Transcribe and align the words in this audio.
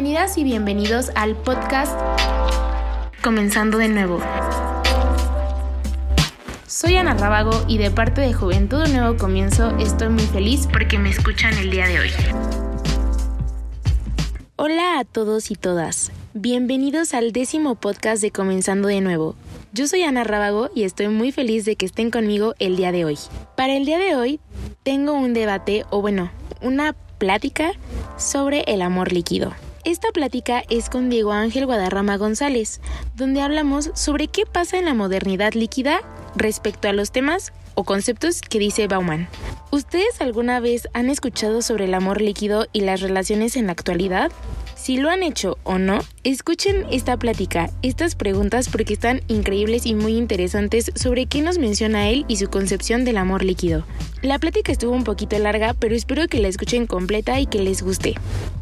Bienvenidas 0.00 0.38
y 0.38 0.44
bienvenidos 0.44 1.10
al 1.16 1.34
podcast 1.34 1.92
Comenzando 3.20 3.78
de 3.78 3.88
nuevo. 3.88 4.20
Soy 6.68 6.94
Ana 6.94 7.14
Rábago 7.14 7.64
y 7.66 7.78
de 7.78 7.90
parte 7.90 8.20
de 8.20 8.32
Juventud 8.32 8.84
Un 8.86 8.92
Nuevo 8.92 9.18
Comienzo 9.18 9.76
estoy 9.78 10.10
muy 10.10 10.22
feliz 10.22 10.68
porque 10.72 11.00
me 11.00 11.10
escuchan 11.10 11.52
el 11.54 11.72
día 11.72 11.88
de 11.88 11.98
hoy. 11.98 12.10
Hola 14.54 15.00
a 15.00 15.04
todos 15.04 15.50
y 15.50 15.56
todas. 15.56 16.12
Bienvenidos 16.32 17.12
al 17.12 17.32
décimo 17.32 17.74
podcast 17.74 18.22
de 18.22 18.30
Comenzando 18.30 18.86
de 18.86 19.00
Nuevo. 19.00 19.34
Yo 19.72 19.88
soy 19.88 20.02
Ana 20.02 20.22
Rábago 20.22 20.70
y 20.76 20.84
estoy 20.84 21.08
muy 21.08 21.32
feliz 21.32 21.64
de 21.64 21.74
que 21.74 21.86
estén 21.86 22.12
conmigo 22.12 22.54
el 22.60 22.76
día 22.76 22.92
de 22.92 23.04
hoy. 23.04 23.18
Para 23.56 23.74
el 23.74 23.84
día 23.84 23.98
de 23.98 24.14
hoy 24.14 24.38
tengo 24.84 25.14
un 25.14 25.34
debate, 25.34 25.84
o 25.90 26.00
bueno, 26.00 26.30
una 26.62 26.92
plática 27.18 27.72
sobre 28.16 28.60
el 28.68 28.80
amor 28.82 29.12
líquido. 29.12 29.54
Esta 29.88 30.10
plática 30.12 30.64
es 30.68 30.90
con 30.90 31.08
Diego 31.08 31.32
Ángel 31.32 31.64
Guadarrama 31.64 32.18
González, 32.18 32.82
donde 33.16 33.40
hablamos 33.40 33.90
sobre 33.94 34.28
qué 34.28 34.44
pasa 34.44 34.76
en 34.76 34.84
la 34.84 34.92
modernidad 34.92 35.54
líquida 35.54 36.02
respecto 36.36 36.90
a 36.90 36.92
los 36.92 37.10
temas 37.10 37.54
o 37.74 37.84
conceptos 37.84 38.42
que 38.42 38.58
dice 38.58 38.86
Bauman. 38.86 39.30
¿Ustedes 39.70 40.20
alguna 40.20 40.60
vez 40.60 40.88
han 40.92 41.08
escuchado 41.08 41.62
sobre 41.62 41.86
el 41.86 41.94
amor 41.94 42.20
líquido 42.20 42.66
y 42.74 42.82
las 42.82 43.00
relaciones 43.00 43.56
en 43.56 43.64
la 43.64 43.72
actualidad? 43.72 44.30
Si 44.88 44.96
lo 44.96 45.10
han 45.10 45.22
hecho 45.22 45.58
o 45.64 45.76
no, 45.76 45.98
escuchen 46.24 46.86
esta 46.90 47.18
plática, 47.18 47.68
estas 47.82 48.14
preguntas 48.14 48.70
porque 48.70 48.94
están 48.94 49.20
increíbles 49.28 49.84
y 49.84 49.94
muy 49.94 50.16
interesantes 50.16 50.90
sobre 50.94 51.26
qué 51.26 51.42
nos 51.42 51.58
menciona 51.58 52.08
él 52.08 52.24
y 52.26 52.36
su 52.36 52.48
concepción 52.48 53.04
del 53.04 53.18
amor 53.18 53.44
líquido. 53.44 53.84
La 54.22 54.38
plática 54.38 54.72
estuvo 54.72 54.92
un 54.92 55.04
poquito 55.04 55.38
larga, 55.38 55.74
pero 55.78 55.94
espero 55.94 56.26
que 56.26 56.40
la 56.40 56.48
escuchen 56.48 56.86
completa 56.86 57.38
y 57.38 57.44
que 57.44 57.58
les 57.58 57.82
guste. 57.82 58.14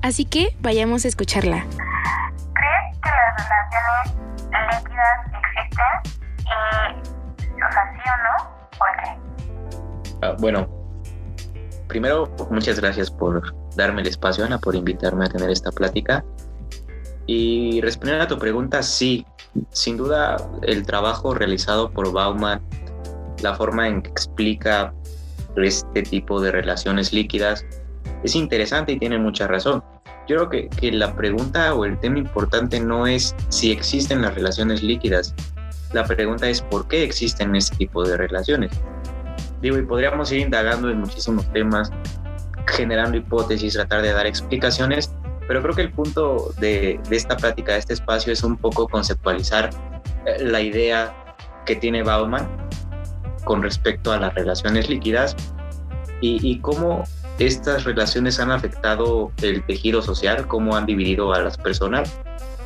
Así 0.02 0.24
que 0.24 0.48
vayamos 0.58 1.04
a 1.04 1.08
escucharla. 1.08 1.64
¿Crees 1.64 2.98
que 3.04 3.08
las 3.08 3.48
relaciones 3.48 4.82
líquidas 4.82 5.18
existen? 5.54 6.18
Y, 7.46 7.62
o 7.62 7.70
sea, 7.70 7.92
sí 7.94 8.00
o 8.04 8.16
no, 8.24 8.34
¿por 8.76 8.88
qué? 8.98 10.26
Ah, 10.26 10.34
bueno, 10.40 10.75
primero, 11.88 12.30
muchas 12.50 12.80
gracias 12.80 13.10
por 13.10 13.54
darme 13.76 14.02
el 14.02 14.08
espacio, 14.08 14.44
Ana, 14.44 14.58
por 14.58 14.74
invitarme 14.74 15.26
a 15.26 15.28
tener 15.28 15.50
esta 15.50 15.70
plática. 15.70 16.24
Y 17.26 17.80
responder 17.80 18.20
a 18.20 18.28
tu 18.28 18.38
pregunta, 18.38 18.82
sí, 18.82 19.26
sin 19.70 19.96
duda 19.96 20.36
el 20.62 20.84
trabajo 20.86 21.34
realizado 21.34 21.90
por 21.90 22.12
Bauman, 22.12 22.60
la 23.42 23.54
forma 23.54 23.88
en 23.88 24.02
que 24.02 24.10
explica 24.10 24.94
este 25.56 26.02
tipo 26.02 26.40
de 26.40 26.52
relaciones 26.52 27.12
líquidas, 27.12 27.64
es 28.22 28.34
interesante 28.34 28.92
y 28.92 28.98
tiene 28.98 29.18
mucha 29.18 29.46
razón. 29.46 29.82
Yo 30.28 30.36
creo 30.36 30.48
que, 30.50 30.68
que 30.68 30.92
la 30.92 31.14
pregunta 31.14 31.74
o 31.74 31.84
el 31.84 31.98
tema 31.98 32.18
importante 32.18 32.80
no 32.80 33.06
es 33.06 33.34
si 33.48 33.72
existen 33.72 34.22
las 34.22 34.34
relaciones 34.34 34.82
líquidas, 34.82 35.34
la 35.92 36.04
pregunta 36.04 36.48
es 36.48 36.62
por 36.62 36.88
qué 36.88 37.04
existen 37.04 37.54
este 37.54 37.76
tipo 37.76 38.04
de 38.04 38.16
relaciones. 38.16 38.72
Digo, 39.60 39.78
y 39.78 39.82
podríamos 39.82 40.30
ir 40.32 40.40
indagando 40.40 40.90
en 40.90 41.00
muchísimos 41.00 41.50
temas, 41.52 41.90
generando 42.66 43.16
hipótesis, 43.16 43.74
tratar 43.74 44.02
de 44.02 44.12
dar 44.12 44.26
explicaciones, 44.26 45.12
pero 45.48 45.62
creo 45.62 45.74
que 45.74 45.82
el 45.82 45.92
punto 45.92 46.52
de, 46.58 47.00
esta 47.10 47.36
plática, 47.36 47.72
de 47.72 47.78
este 47.78 47.94
espacio, 47.94 48.32
es 48.32 48.42
un 48.42 48.56
poco 48.56 48.88
conceptualizar 48.88 49.70
eh, 50.26 50.44
la 50.44 50.60
idea 50.60 51.14
que 51.64 51.76
tiene 51.76 52.02
Bauman 52.02 52.48
con 53.44 53.62
respecto 53.62 54.12
a 54.12 54.18
las 54.18 54.34
relaciones 54.34 54.88
líquidas 54.88 55.36
y, 56.20 56.58
cómo 56.60 57.04
estas 57.38 57.84
relaciones 57.84 58.40
han 58.40 58.50
afectado 58.50 59.30
el 59.42 59.64
tejido 59.66 60.00
social, 60.00 60.46
cómo 60.46 60.74
han 60.74 60.86
dividido 60.86 61.32
a 61.34 61.42
las 61.42 61.58
personas 61.58 62.18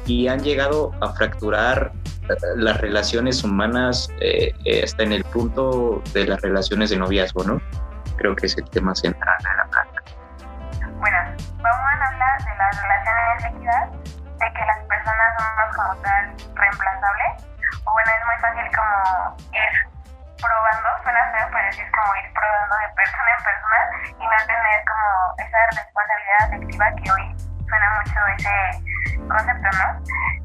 y 0.07 0.29
han 0.29 0.43
llegado 0.43 0.93
a 1.01 1.13
fracturar 1.13 1.93
las 2.57 2.81
relaciones 2.81 3.45
humanas 3.45 4.11
eh, 4.21 4.53
hasta 4.83 5.03
en 5.03 5.13
el 5.13 5.25
punto 5.25 6.03
de 6.13 6.27
las 6.27 6.41
relaciones 6.41 6.91
de 6.91 6.97
noviazgo, 6.97 7.45
¿no? 7.45 7.61
Creo 8.17 8.37
que 8.37 8.47
es 8.47 8.57
el 8.59 8.69
tema 8.71 8.95
central 8.95 9.37
de 9.39 9.57
la 9.57 9.71
bueno, 11.01 11.17
vamos 11.63 11.81
a 11.81 12.07
hablar 12.09 12.45
de 12.45 12.55
las 12.57 12.83
relaciones 12.83 13.43
líquidas, 13.45 13.91
de 14.37 14.53
que 14.53 14.65
las 14.67 14.81
personas 14.85 15.29
somos 15.39 15.77
como 15.77 15.97
tal 16.03 16.37
reemplazables. 16.55 17.33
O 17.87 17.93
bueno, 17.93 18.11
es 18.13 18.25
muy 18.29 18.37
fácil 18.45 18.69
como 18.77 19.37
ir 19.57 19.73
probando, 20.37 20.89
suena 21.03 21.25
feo, 21.33 21.49
pero 21.51 21.69
es 21.73 21.91
como 21.97 22.11
ir 22.21 22.29
probando 22.37 22.75
de 22.77 22.89
persona 23.01 23.31
en 23.33 23.45
persona 23.49 23.81
y 24.13 24.25
no 24.29 24.39
tener 24.45 24.79
como 24.85 25.09
esa 25.41 25.61
responsabilidad 25.73 26.41
afectiva 26.45 26.87
que 27.01 27.11
hoy 27.13 27.25
suena 27.65 27.89
mucho 27.97 28.21
ese 28.37 28.55
concepto, 29.25 29.69
¿no? 29.81 29.87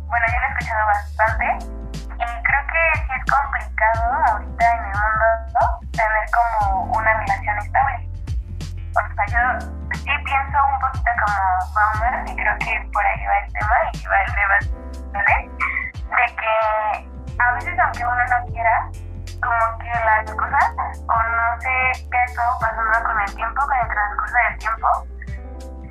Bueno, 0.07 0.25
yo 0.31 0.39
lo 0.39 0.45
he 0.45 0.51
escuchado 0.55 0.87
bastante 0.87 1.74
y 2.17 2.43
creo 2.43 2.63
que 2.67 2.81
sí 2.99 3.11
es 3.15 3.25
complicado 3.31 4.03
ahorita 4.27 4.65
en 4.71 4.79
el 4.79 4.85
mundo 4.85 5.59
tener 5.91 6.25
como 6.31 6.83
una 6.97 7.13
relación 7.19 7.57
estable. 7.57 8.09
O 8.91 8.99
sea, 9.15 9.25
yo 9.27 9.41
sí 9.93 10.11
pienso 10.23 10.57
un 10.73 10.79
poquito 10.79 11.11
como 11.25 11.39
Bauman 11.75 12.27
y 12.27 12.35
creo 12.35 12.57
que 12.59 12.89
por 12.91 13.05
ahí 13.05 13.25
va 13.25 13.37
el 13.39 13.53
tema 13.53 13.77
y 13.93 13.95
va 14.07 14.17
el 14.21 14.31
debate, 14.35 14.69
de 16.15 16.25
que 16.35 16.53
a 17.39 17.51
veces 17.53 17.79
aunque 17.79 18.05
uno 18.05 18.23
no 18.25 18.45
quiera, 18.47 18.89
como 19.41 19.77
que 19.79 19.91
las 20.05 20.31
cosas, 20.31 20.71
o 21.07 21.15
no 21.15 21.61
sé 21.61 22.07
qué 22.09 22.17
ha 22.17 22.23
estado 22.23 22.59
pasando 22.59 23.07
con 23.07 23.21
el 23.21 23.35
tiempo, 23.35 23.61
con 23.65 23.77
el 23.77 23.87
transcurso 23.87 24.35
del 24.49 24.57
tiempo, 24.59 24.87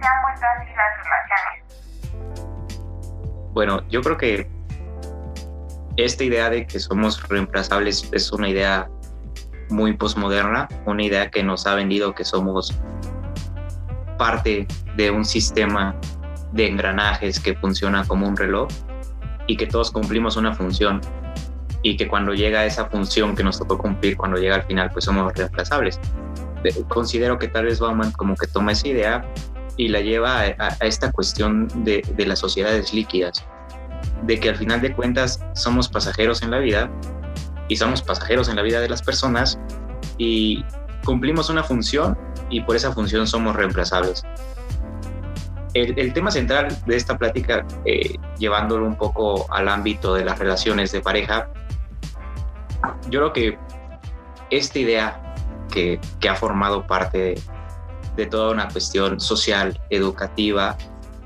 se 0.01 0.09
han 0.09 0.23
vuelto 0.23 0.47
así 0.47 0.71
las 0.75 0.97
relaciones. 1.05 1.65
Bueno, 3.53 3.81
yo 3.89 4.01
creo 4.01 4.17
que 4.17 4.54
esta 5.97 6.25
idea 6.25 6.50
de 6.50 6.66
que 6.66 6.78
somos 6.78 7.27
reemplazables 7.28 8.09
es 8.12 8.32
una 8.32 8.49
idea 8.49 8.91
muy 9.71 9.97
posmoderna, 9.97 10.69
una 10.87 11.03
idea 11.03 11.31
que 11.31 11.43
nos 11.43 11.66
ha 11.66 11.75
vendido 11.75 12.15
que 12.15 12.25
somos 12.25 12.75
parte 14.19 14.66
de 14.97 15.10
un 15.10 15.25
sistema 15.25 15.99
de 16.53 16.69
engranajes 16.69 17.41
que 17.41 17.55
funciona 17.55 18.05
como 18.06 18.28
un 18.28 18.37
reloj 18.37 18.69
y 19.47 19.56
que 19.56 19.66
todos 19.66 19.91
cumplimos 19.91 20.37
una 20.37 20.55
función 20.55 21.00
y 21.82 21.97
que 21.97 22.09
cuando 22.09 22.32
llega 22.32 22.65
esa 22.65 22.87
función 22.87 23.37
que 23.37 23.44
nos 23.44 23.59
tocó 23.59 23.76
cumplir, 23.76 24.16
cuando 24.16 24.38
llega 24.38 24.56
al 24.56 24.62
final, 24.62 24.91
pues 24.91 25.05
somos 25.05 25.32
reemplazables. 25.34 26.00
Considero 26.88 27.38
que 27.38 27.49
tal 27.49 27.66
vez 27.66 27.78
Bauman 27.78 28.11
como 28.12 28.37
que 28.37 28.47
toma 28.47 28.72
esa 28.72 28.88
idea 28.88 29.25
y 29.76 29.88
la 29.88 30.00
lleva 30.00 30.41
a, 30.41 30.69
esta 30.81 31.12
cuestión 31.12 31.69
de, 31.84 32.03
de 32.16 32.26
las 32.26 32.38
sociedades 32.38 32.94
líquidas, 32.94 33.47
de 34.23 34.41
que 34.41 34.49
al 34.49 34.57
final 34.57 34.81
de 34.81 34.93
cuentas 34.95 35.41
somos 35.55 35.89
pasajeros 35.89 36.43
en 36.43 36.51
la 36.51 36.59
vida 36.59 36.91
y 37.69 37.77
somos 37.77 38.03
pasajeros 38.03 38.49
en 38.49 38.57
la 38.57 38.63
vida 38.63 38.81
de 38.81 38.89
las 38.89 39.03
personas 39.03 39.59
y 40.19 40.65
cumplimos 41.05 41.51
una 41.51 41.63
función 41.63 42.19
y 42.51 42.61
por 42.61 42.77
esa 42.77 42.93
función 42.93 43.27
somos 43.27 43.57
reemplazables. 43.57 44.25
El, 45.75 46.13
tema 46.13 46.31
central 46.31 46.69
de 46.87 46.97
esta 46.97 47.19
plática, 47.19 47.67
eh, 47.85 48.17
llevándolo 48.39 48.87
un 48.87 48.97
poco 48.97 49.53
al 49.53 49.69
ámbito 49.69 50.15
de 50.15 50.25
las 50.25 50.39
relaciones 50.39 50.93
de 50.93 51.01
pareja, 51.01 51.49
yo 53.11 53.21
creo 53.21 53.33
que 53.33 53.59
esta 54.51 54.79
idea 54.79 55.35
que, 55.73 56.01
que 56.21 56.29
ha 56.29 56.37
formado 56.37 56.87
parte 56.87 57.35
de, 58.17 58.27
toda 58.27 58.53
una 58.53 58.69
cuestión 58.69 59.19
social, 59.19 59.81
educativa, 59.91 60.77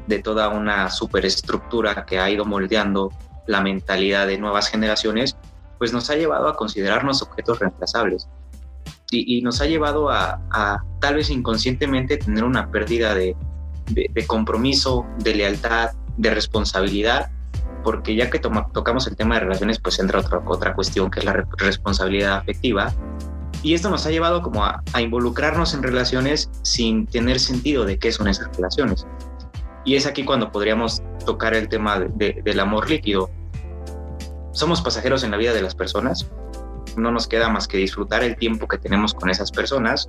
de 0.08 0.18
toda 0.18 0.48
una 0.48 0.90
superestructura 0.90 2.04
que 2.04 2.18
ha 2.18 2.28
ido 2.28 2.44
moldeando 2.44 3.12
la 3.46 3.60
mentalidad 3.60 4.26
de 4.26 4.38
nuevas 4.38 4.68
generaciones, 4.68 5.36
pues 5.78 5.92
nos 5.92 6.10
ha 6.10 6.16
llevado 6.16 6.48
a 6.48 6.56
considerarnos 6.56 7.22
objetos 7.22 7.60
reemplazables 7.60 8.28
y, 9.10 9.40
nos 9.42 9.60
ha 9.60 9.66
llevado 9.66 10.10
a, 10.10 10.84
tal 11.00 11.14
vez 11.14 11.30
inconscientemente 11.30 12.18
tener 12.18 12.44
una 12.44 12.70
pérdida 12.70 13.14
de, 13.14 13.36
compromiso, 14.26 15.06
de 15.18 15.34
lealtad, 15.34 15.92
de 16.16 16.34
responsabilidad, 16.34 17.30
porque 17.84 18.14
ya 18.14 18.28
que 18.28 18.38
tocamos 18.38 19.06
el 19.06 19.16
tema 19.16 19.36
de 19.36 19.40
relaciones, 19.42 19.78
pues 19.78 19.98
entra 19.98 20.20
otra, 20.20 20.42
otra 20.44 20.74
cuestión 20.74 21.10
que 21.10 21.20
es 21.20 21.24
la 21.24 21.44
responsabilidad 21.56 22.38
afectiva. 22.38 22.92
Y 23.62 23.74
esto 23.74 23.90
nos 23.90 24.06
ha 24.06 24.10
llevado 24.10 24.42
como 24.42 24.64
a, 24.64 24.82
involucrarnos 25.00 25.74
en 25.74 25.82
relaciones 25.82 26.50
sin 26.62 27.06
tener 27.06 27.40
sentido 27.40 27.84
de 27.84 27.98
qué 27.98 28.12
son 28.12 28.28
esas 28.28 28.54
relaciones. 28.56 29.06
Y 29.84 29.96
es 29.96 30.06
aquí 30.06 30.24
cuando 30.24 30.50
podríamos 30.50 31.02
tocar 31.24 31.54
el 31.54 31.68
tema 31.68 32.00
del 32.00 32.60
amor 32.60 32.88
líquido. 32.90 33.30
Somos 34.52 34.82
pasajeros 34.82 35.22
en 35.24 35.30
la 35.30 35.36
vida 35.36 35.52
de 35.52 35.62
las 35.62 35.74
personas, 35.74 36.28
no 36.96 37.10
nos 37.10 37.28
queda 37.28 37.48
más 37.48 37.68
que 37.68 37.78
disfrutar 37.78 38.22
el 38.22 38.36
tiempo 38.36 38.66
que 38.66 38.78
tenemos 38.78 39.14
con 39.14 39.30
esas 39.30 39.52
personas 39.52 40.08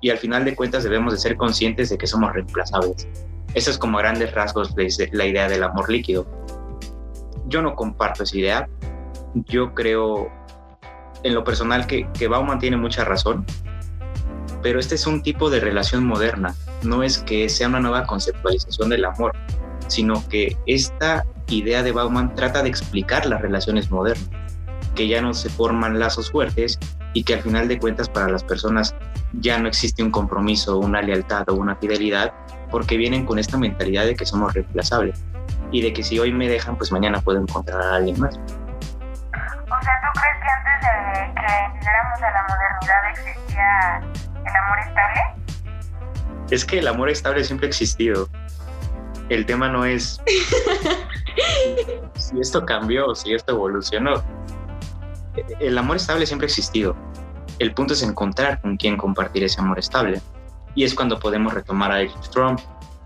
y 0.00 0.10
al 0.10 0.18
final 0.18 0.44
de 0.44 0.54
cuentas 0.54 0.84
debemos 0.84 1.12
de 1.12 1.18
ser 1.18 1.36
conscientes 1.36 1.88
de 1.88 1.98
que 1.98 2.06
somos 2.06 2.32
reemplazables. 2.32 3.08
Eso 3.54 3.70
es 3.70 3.78
como 3.78 3.98
grandes 3.98 4.32
rasgos 4.32 4.74
de 4.74 5.08
la 5.12 5.24
idea 5.24 5.48
del 5.48 5.62
amor 5.62 5.90
líquido. 5.90 6.26
Yo 7.46 7.62
no 7.62 7.74
comparto 7.74 8.24
esa 8.24 8.36
idea. 8.36 8.68
Yo 9.34 9.72
creo 9.74 10.30
en 11.22 11.34
lo 11.34 11.44
personal 11.44 11.86
que, 11.86 12.08
que 12.12 12.28
Bauman 12.28 12.58
tiene 12.58 12.76
mucha 12.76 13.04
razón, 13.04 13.46
pero 14.66 14.80
este 14.80 14.96
es 14.96 15.06
un 15.06 15.22
tipo 15.22 15.48
de 15.48 15.60
relación 15.60 16.04
moderna. 16.04 16.52
No 16.82 17.04
es 17.04 17.18
que 17.18 17.48
sea 17.48 17.68
una 17.68 17.78
nueva 17.78 18.04
conceptualización 18.04 18.88
del 18.88 19.04
amor. 19.04 19.30
sino 19.86 20.28
que 20.28 20.56
esta 20.66 21.24
idea 21.46 21.84
de 21.84 21.92
Bauman 21.92 22.34
trata 22.34 22.64
de 22.64 22.68
explicar 22.68 23.26
las 23.26 23.40
relaciones 23.40 23.92
modernas, 23.92 24.28
que 24.96 25.06
ya 25.06 25.22
no 25.22 25.34
se 25.34 25.50
forman 25.50 26.00
lazos 26.00 26.32
fuertes 26.32 26.80
y 27.12 27.22
que 27.22 27.34
al 27.34 27.42
final 27.42 27.68
de 27.68 27.78
cuentas 27.78 28.08
para 28.08 28.28
las 28.28 28.42
personas 28.42 28.92
ya 29.34 29.56
no 29.60 29.68
existe 29.68 30.02
un 30.02 30.10
compromiso, 30.10 30.78
una 30.78 31.00
lealtad 31.00 31.48
o 31.48 31.54
una 31.54 31.76
fidelidad, 31.76 32.34
porque 32.72 32.96
vienen 32.96 33.24
con 33.24 33.38
esta 33.38 33.56
mentalidad 33.56 34.04
de 34.06 34.16
que 34.16 34.26
somos 34.26 34.52
reemplazables 34.52 35.22
y 35.70 35.80
de 35.80 35.92
que 35.92 36.02
si 36.02 36.18
hoy 36.18 36.32
me 36.32 36.48
dejan, 36.48 36.74
pues 36.76 36.90
mañana 36.90 37.20
puedo 37.20 37.40
encontrar 37.40 37.80
a 37.80 37.94
alguien 37.94 38.18
más. 38.18 38.34
O 38.34 38.40
sea, 39.30 39.94
¿tú 40.02 40.20
crees 40.20 40.38
que 40.42 40.50
antes 40.50 40.82
de 40.82 41.34
que 41.34 41.78
llegáramos 41.78 42.20
a 42.20 42.30
la 42.32 42.42
modernidad 42.48 43.10
existía 43.12 44.25
amor 44.66 44.78
estable? 44.86 45.20
Es 46.50 46.64
que 46.64 46.78
el 46.78 46.88
amor 46.88 47.10
estable 47.10 47.44
siempre 47.44 47.66
ha 47.66 47.70
existido. 47.70 48.28
El 49.28 49.44
tema 49.46 49.68
no 49.68 49.84
es 49.84 50.20
si 52.14 52.40
esto 52.40 52.64
cambió, 52.64 53.14
si 53.14 53.34
esto 53.34 53.52
evolucionó. 53.52 54.22
El 55.60 55.76
amor 55.76 55.96
estable 55.96 56.26
siempre 56.26 56.46
ha 56.46 56.48
existido. 56.48 56.96
El 57.58 57.74
punto 57.74 57.94
es 57.94 58.02
encontrar 58.02 58.60
con 58.60 58.76
quién 58.76 58.96
compartir 58.96 59.44
ese 59.44 59.60
amor 59.60 59.78
estable. 59.78 60.20
Y 60.74 60.84
es 60.84 60.94
cuando 60.94 61.18
podemos 61.18 61.52
retomar 61.54 61.90
a 61.90 62.00
Erich 62.00 62.30
Fromm. 62.32 62.56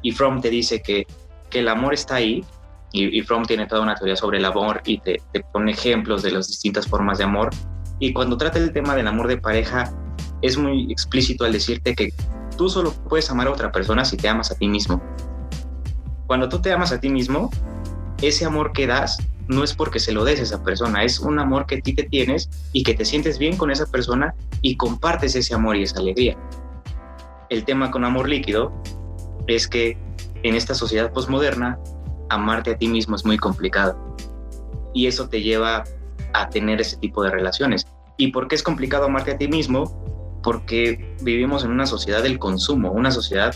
Y 0.03 0.13
Fromm 0.13 0.41
te 0.41 0.51
dice 0.51 0.83
que, 0.83 1.07
que 1.49 1.61
el 1.61 1.69
amor 1.69 1.95
está 1.95 2.17
ahí, 2.17 2.45
y, 2.93 3.23
Fromm 3.23 3.45
tiene 3.45 3.67
toda 3.67 3.83
una 3.83 3.95
teoría 3.95 4.17
sobre 4.17 4.39
el 4.39 4.45
amor 4.45 4.83
y 4.85 4.99
te, 4.99 5.23
te, 5.33 5.45
pone 5.45 5.71
ejemplos 5.71 6.23
de 6.23 6.33
las 6.33 6.49
distintas 6.49 6.89
formas 6.89 7.19
de 7.19 7.25
amor. 7.25 7.51
Y 8.01 8.13
cuando 8.13 8.37
trata 8.37 8.59
el 8.59 8.73
tema 8.73 8.97
del 8.97 9.07
amor 9.07 9.29
de 9.29 9.37
pareja, 9.37 9.93
es 10.43 10.57
muy 10.57 10.91
explícito 10.91 11.45
al 11.45 11.53
decirte 11.53 11.95
que 11.95 12.13
tú 12.57 12.69
solo 12.69 12.93
puedes 13.09 13.31
amar 13.31 13.49
a 13.49 13.53
otra 13.53 13.73
persona 13.73 14.05
si 14.05 14.17
te 14.17 14.29
amas 14.29 14.51
a 14.51 14.55
ti 14.55 14.69
mismo. 14.69 15.03
Cuando 16.27 16.49
tú 16.49 16.61
te 16.61 16.73
amas 16.73 16.93
a 16.93 17.01
ti 17.01 17.09
mismo, 17.09 17.51
ese 18.23 18.45
amor 18.45 18.73
que 18.73 18.87
das 18.87 19.19
no 19.49 19.65
es 19.65 19.75
porque 19.75 19.99
se 19.99 20.13
lo 20.13 20.25
des 20.25 20.39
a 20.41 20.43
esa 20.45 20.63
persona, 20.63 21.03
es 21.03 21.19
un 21.19 21.39
amor 21.39 21.67
que 21.67 21.83
ti 21.83 21.93
te 21.93 22.05
tienes 22.05 22.49
y 22.73 22.85
que 22.85 22.95
te 22.95 23.05
sientes 23.05 23.39
bien 23.39 23.57
con 23.57 23.71
esa 23.71 23.87
persona 23.87 24.35
y 24.63 24.77
compartes 24.77 25.35
ese 25.35 25.55
amor 25.55 25.77
y 25.77 25.83
esa 25.83 25.99
alegría. 25.99 26.37
El 27.49 27.65
tema 27.65 27.91
con 27.91 28.05
amor 28.05 28.29
líquido 28.29 28.73
es 29.49 29.67
que 29.67 29.99
en 30.45 30.55
esta 30.55 30.75
sociedad 30.75 31.13
postmoderna 31.13 31.79
amarte 32.29 32.71
a 32.71 32.79
ti 32.79 32.87
mismo 32.87 33.17
es 33.17 33.25
muy 33.25 33.39
complicado. 33.39 33.99
Y 34.95 35.07
eso 35.07 35.29
te 35.29 35.43
lleva 35.43 35.85
a 36.33 36.49
tener 36.49 36.81
ese 36.81 36.97
tipo 36.97 37.23
de 37.25 37.31
relaciones. 37.31 37.87
¿Y 38.17 38.29
por 38.29 38.49
qué 38.49 38.55
es 38.55 38.63
complicado 38.63 39.07
amarte 39.07 39.33
a 39.33 39.39
ti 39.39 39.49
mismo? 39.49 40.05
Porque 40.43 41.15
vivimos 41.23 41.65
en 41.65 41.71
una 41.71 41.87
sociedad 41.87 42.23
del 42.23 42.39
consumo, 42.39 42.93
una 42.93 43.11
sociedad 43.11 43.55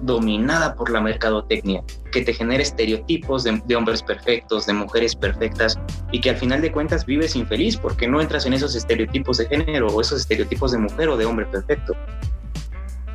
dominada 0.00 0.74
por 0.74 0.90
la 0.90 1.00
mercadotecnia, 1.00 1.84
que 2.10 2.22
te 2.22 2.32
genera 2.32 2.62
estereotipos 2.62 3.44
de, 3.44 3.76
hombres 3.76 4.02
perfectos, 4.02 4.66
de 4.66 4.72
mujeres 4.72 5.14
perfectas, 5.14 5.78
y 6.10 6.20
que 6.20 6.30
al 6.30 6.36
final 6.36 6.62
de 6.62 6.72
cuentas 6.72 7.04
vives 7.04 7.36
infeliz 7.36 7.76
porque 7.76 8.08
no 8.08 8.20
entras 8.20 8.46
en 8.46 8.54
esos 8.54 8.74
estereotipos 8.74 9.38
de 9.38 9.46
género 9.46 9.88
o 9.88 10.00
esos 10.00 10.22
estereotipos 10.22 10.72
de 10.72 10.78
mujer 10.78 11.10
o 11.10 11.16
de 11.16 11.26
hombre 11.26 11.46
perfecto. 11.46 11.94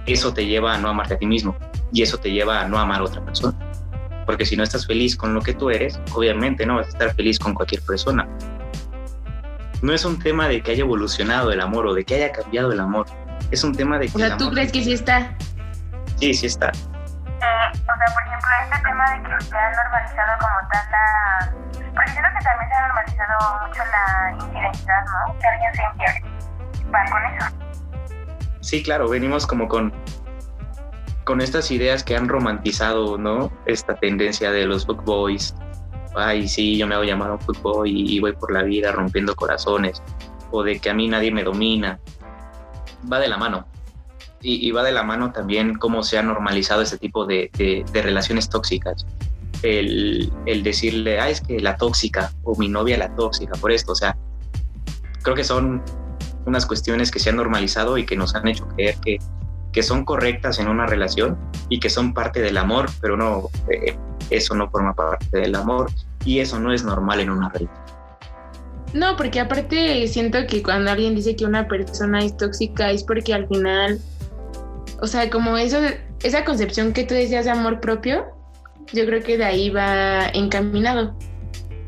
Eso 0.05 0.33
te 0.33 0.45
lleva 0.45 0.75
a 0.75 0.77
no 0.77 0.89
amarte 0.89 1.15
a 1.15 1.17
ti 1.17 1.25
mismo 1.25 1.55
y 1.91 2.03
eso 2.03 2.17
te 2.17 2.31
lleva 2.31 2.61
a 2.61 2.67
no 2.67 2.77
amar 2.77 3.01
a 3.01 3.05
otra 3.05 3.25
persona 3.25 3.57
porque 4.25 4.45
si 4.45 4.55
no 4.55 4.63
estás 4.63 4.85
feliz 4.87 5.15
con 5.15 5.33
lo 5.33 5.41
que 5.41 5.53
tú 5.53 5.69
eres, 5.69 5.99
obviamente 6.13 6.65
no 6.65 6.75
vas 6.75 6.87
a 6.87 6.89
estar 6.89 7.15
feliz 7.15 7.39
con 7.39 7.53
cualquier 7.53 7.81
persona. 7.81 8.27
No 9.85 9.93
es 9.93 10.03
un 10.03 10.17
tema 10.17 10.47
de 10.47 10.63
que 10.63 10.71
haya 10.71 10.81
evolucionado 10.81 11.51
el 11.51 11.61
amor 11.61 11.85
o 11.85 11.93
de 11.93 12.03
que 12.03 12.15
haya 12.15 12.31
cambiado 12.31 12.71
el 12.71 12.79
amor, 12.79 13.05
es 13.51 13.63
un 13.63 13.75
tema 13.75 13.99
de 13.99 14.07
que... 14.07 14.15
O 14.15 14.19
sea, 14.19 14.35
¿tú 14.35 14.49
crees 14.49 14.71
que 14.71 14.83
sí 14.83 14.93
está? 14.93 15.37
Sí, 16.15 16.33
sí 16.33 16.47
está. 16.47 16.69
Eh, 16.69 17.69
o 17.71 17.75
sea, 17.75 18.15
por 18.15 18.23
ejemplo, 18.25 18.49
este 18.63 18.83
tema 18.83 19.11
de 19.11 19.21
que 19.21 19.45
se 19.45 19.55
ha 19.55 19.71
normalizado 19.75 20.31
como 20.39 20.69
tal 20.71 20.91
la... 20.91 21.53
Porque 21.93 22.11
siento 22.11 22.29
que 22.35 22.43
también 22.43 22.67
se 22.67 22.75
ha 22.75 22.87
normalizado 22.87 23.67
mucho 23.67 23.81
la 23.91 24.31
infidelidad, 24.31 25.05
¿no? 25.05 25.39
Que 25.39 25.47
alguien 25.47 25.75
se 25.75 25.83
infiel. 25.83 26.91
Va 26.91 27.05
con 27.11 27.23
eso. 27.35 27.55
Sí, 28.61 28.81
claro, 28.81 29.07
venimos 29.07 29.45
como 29.45 29.67
con 29.67 29.93
con 31.25 31.41
estas 31.41 31.71
ideas 31.71 32.03
que 32.03 32.15
han 32.15 32.27
romantizado, 32.27 33.17
¿no? 33.17 33.51
Esta 33.65 33.95
tendencia 33.95 34.51
de 34.51 34.65
los 34.65 34.85
boys. 34.85 35.55
Ay, 36.15 36.47
sí, 36.47 36.77
yo 36.77 36.87
me 36.87 36.95
hago 36.95 37.03
llamar 37.03 37.31
un 37.31 37.39
fuckboy 37.39 37.91
y, 37.91 38.19
voy 38.19 38.33
por 38.33 38.51
la 38.51 38.63
vida 38.63 38.91
rompiendo 38.91 39.35
corazones. 39.35 40.01
O 40.51 40.63
de 40.63 40.79
que 40.79 40.89
a 40.89 40.93
mí 40.93 41.07
nadie 41.07 41.31
me 41.31 41.43
domina. 41.43 41.99
Va 43.11 43.19
de 43.19 43.27
la 43.27 43.37
mano. 43.37 43.67
Y, 44.41 44.69
va 44.71 44.83
de 44.83 44.91
la 44.91 45.03
mano 45.03 45.31
también 45.31 45.75
cómo 45.75 46.03
se 46.03 46.17
ha 46.17 46.23
normalizado 46.23 46.81
este 46.81 46.97
tipo 46.97 47.25
de, 47.25 47.49
relaciones 47.93 48.49
tóxicas. 48.49 49.05
El, 49.63 50.31
el, 50.45 50.63
decirle, 50.63 51.19
ah, 51.19 51.29
es 51.29 51.41
que 51.41 51.59
la 51.59 51.77
tóxica, 51.77 52.31
o 52.43 52.55
mi 52.55 52.67
novia 52.67 52.97
la 52.97 53.15
tóxica, 53.15 53.53
por 53.59 53.71
esto. 53.71 53.93
O 53.93 53.95
sea, 53.95 54.15
creo 55.23 55.35
que 55.35 55.43
son 55.43 55.83
unas 56.45 56.65
cuestiones 56.65 57.09
que 57.09 57.19
se 57.19 57.31
han 57.31 57.37
normalizado 57.37 57.97
y 57.97 58.05
que 58.05 58.15
nos 58.15 58.35
han 58.35 58.47
hecho 58.47 58.67
creer 58.67 58.95
que 58.97 59.17
que 59.75 59.83
son 59.83 60.05
correctas 60.05 60.57
en 60.59 60.69
una 60.69 60.85
relación 60.85 61.37
y 61.67 61.81
que 61.81 61.89
son 61.89 62.13
parte 62.13 62.41
del 62.41 62.55
amor, 62.55 62.89
pero 63.01 63.17
no, 63.17 63.49
eh, 63.69 63.97
eso 64.29 64.55
no 64.55 64.69
forma 64.69 64.93
parte 64.93 65.37
del 65.37 65.55
amor 65.55 65.89
y 66.23 66.39
eso 66.39 66.59
no 66.59 66.73
es 66.73 66.83
normal 66.83 67.19
en 67.19 67.29
una 67.29 67.49
relación. 67.49 67.85
No, 68.93 69.17
porque 69.17 69.41
aparte 69.41 70.07
siento 70.07 70.39
que 70.47 70.63
cuando 70.63 70.89
alguien 70.91 71.15
dice 71.15 71.35
que 71.35 71.45
una 71.45 71.67
persona 71.67 72.23
es 72.23 72.37
tóxica 72.37 72.91
es 72.91 73.03
porque 73.03 73.33
al 73.33 73.47
final, 73.47 73.99
o 75.01 75.07
sea, 75.07 75.29
como 75.29 75.57
eso, 75.57 75.79
esa 76.23 76.45
concepción 76.45 76.93
que 76.93 77.03
tú 77.03 77.13
decías 77.13 77.43
de 77.43 77.51
amor 77.51 77.81
propio, 77.81 78.25
yo 78.93 79.05
creo 79.05 79.21
que 79.21 79.37
de 79.37 79.43
ahí 79.43 79.69
va 79.69 80.29
encaminado. 80.33 81.13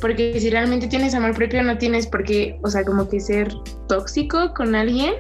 Porque 0.02 0.38
si 0.40 0.50
realmente 0.50 0.88
tienes 0.88 1.16
amor 1.16 1.34
propio, 1.34 1.64
no 1.64 1.78
tienes 1.78 2.08
por 2.08 2.24
qué, 2.24 2.60
o 2.64 2.70
sea, 2.70 2.84
como 2.84 3.08
que 3.10 3.20
ser 3.20 3.54
tóxico 3.88 4.54
con 4.54 4.76
alguien 4.76 5.14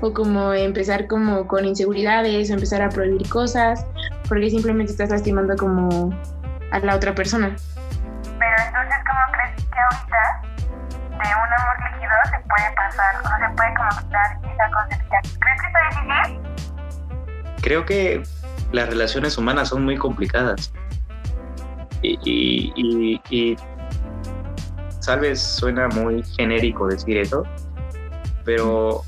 o 0.00 0.12
como 0.12 0.52
empezar 0.52 1.06
como 1.06 1.46
con 1.46 1.64
inseguridades, 1.64 2.50
o 2.50 2.54
empezar 2.54 2.82
a 2.82 2.88
prohibir 2.88 3.28
cosas, 3.28 3.86
porque 4.28 4.50
simplemente 4.50 4.92
estás 4.92 5.10
lastimando 5.10 5.56
como 5.56 6.10
a 6.72 6.78
la 6.80 6.96
otra 6.96 7.14
persona. 7.14 7.54
Pero 8.38 8.56
entonces, 8.66 8.96
¿cómo 9.06 9.20
crees 9.32 9.64
que 9.66 9.78
ahorita 9.78 10.42
de 11.10 11.16
un 11.16 11.52
amor 11.60 11.76
líquido 11.92 12.14
se 12.24 12.38
puede 12.48 12.74
pasar, 12.74 13.16
o 13.20 13.28
se 13.38 13.56
puede 13.56 13.74
como 13.74 13.90
quitar 14.00 14.38
esa 14.42 14.70
concepción? 14.72 15.40
¿Crees 15.40 15.60
que 15.60 15.66
está 15.66 15.80
difícil? 15.90 16.40
Creo 17.62 17.86
que 17.86 18.22
las 18.72 18.88
relaciones 18.88 19.38
humanas 19.38 19.68
son 19.68 19.84
muy 19.84 19.96
complicadas. 19.96 20.72
Y, 22.00 22.18
y, 22.24 22.72
y, 22.74 23.22
y 23.30 23.56
tal 25.06 25.20
vez 25.20 25.40
suena 25.40 25.88
muy 25.88 26.24
genérico 26.36 26.88
decir 26.88 27.18
eso, 27.18 27.44
pero 28.44 29.02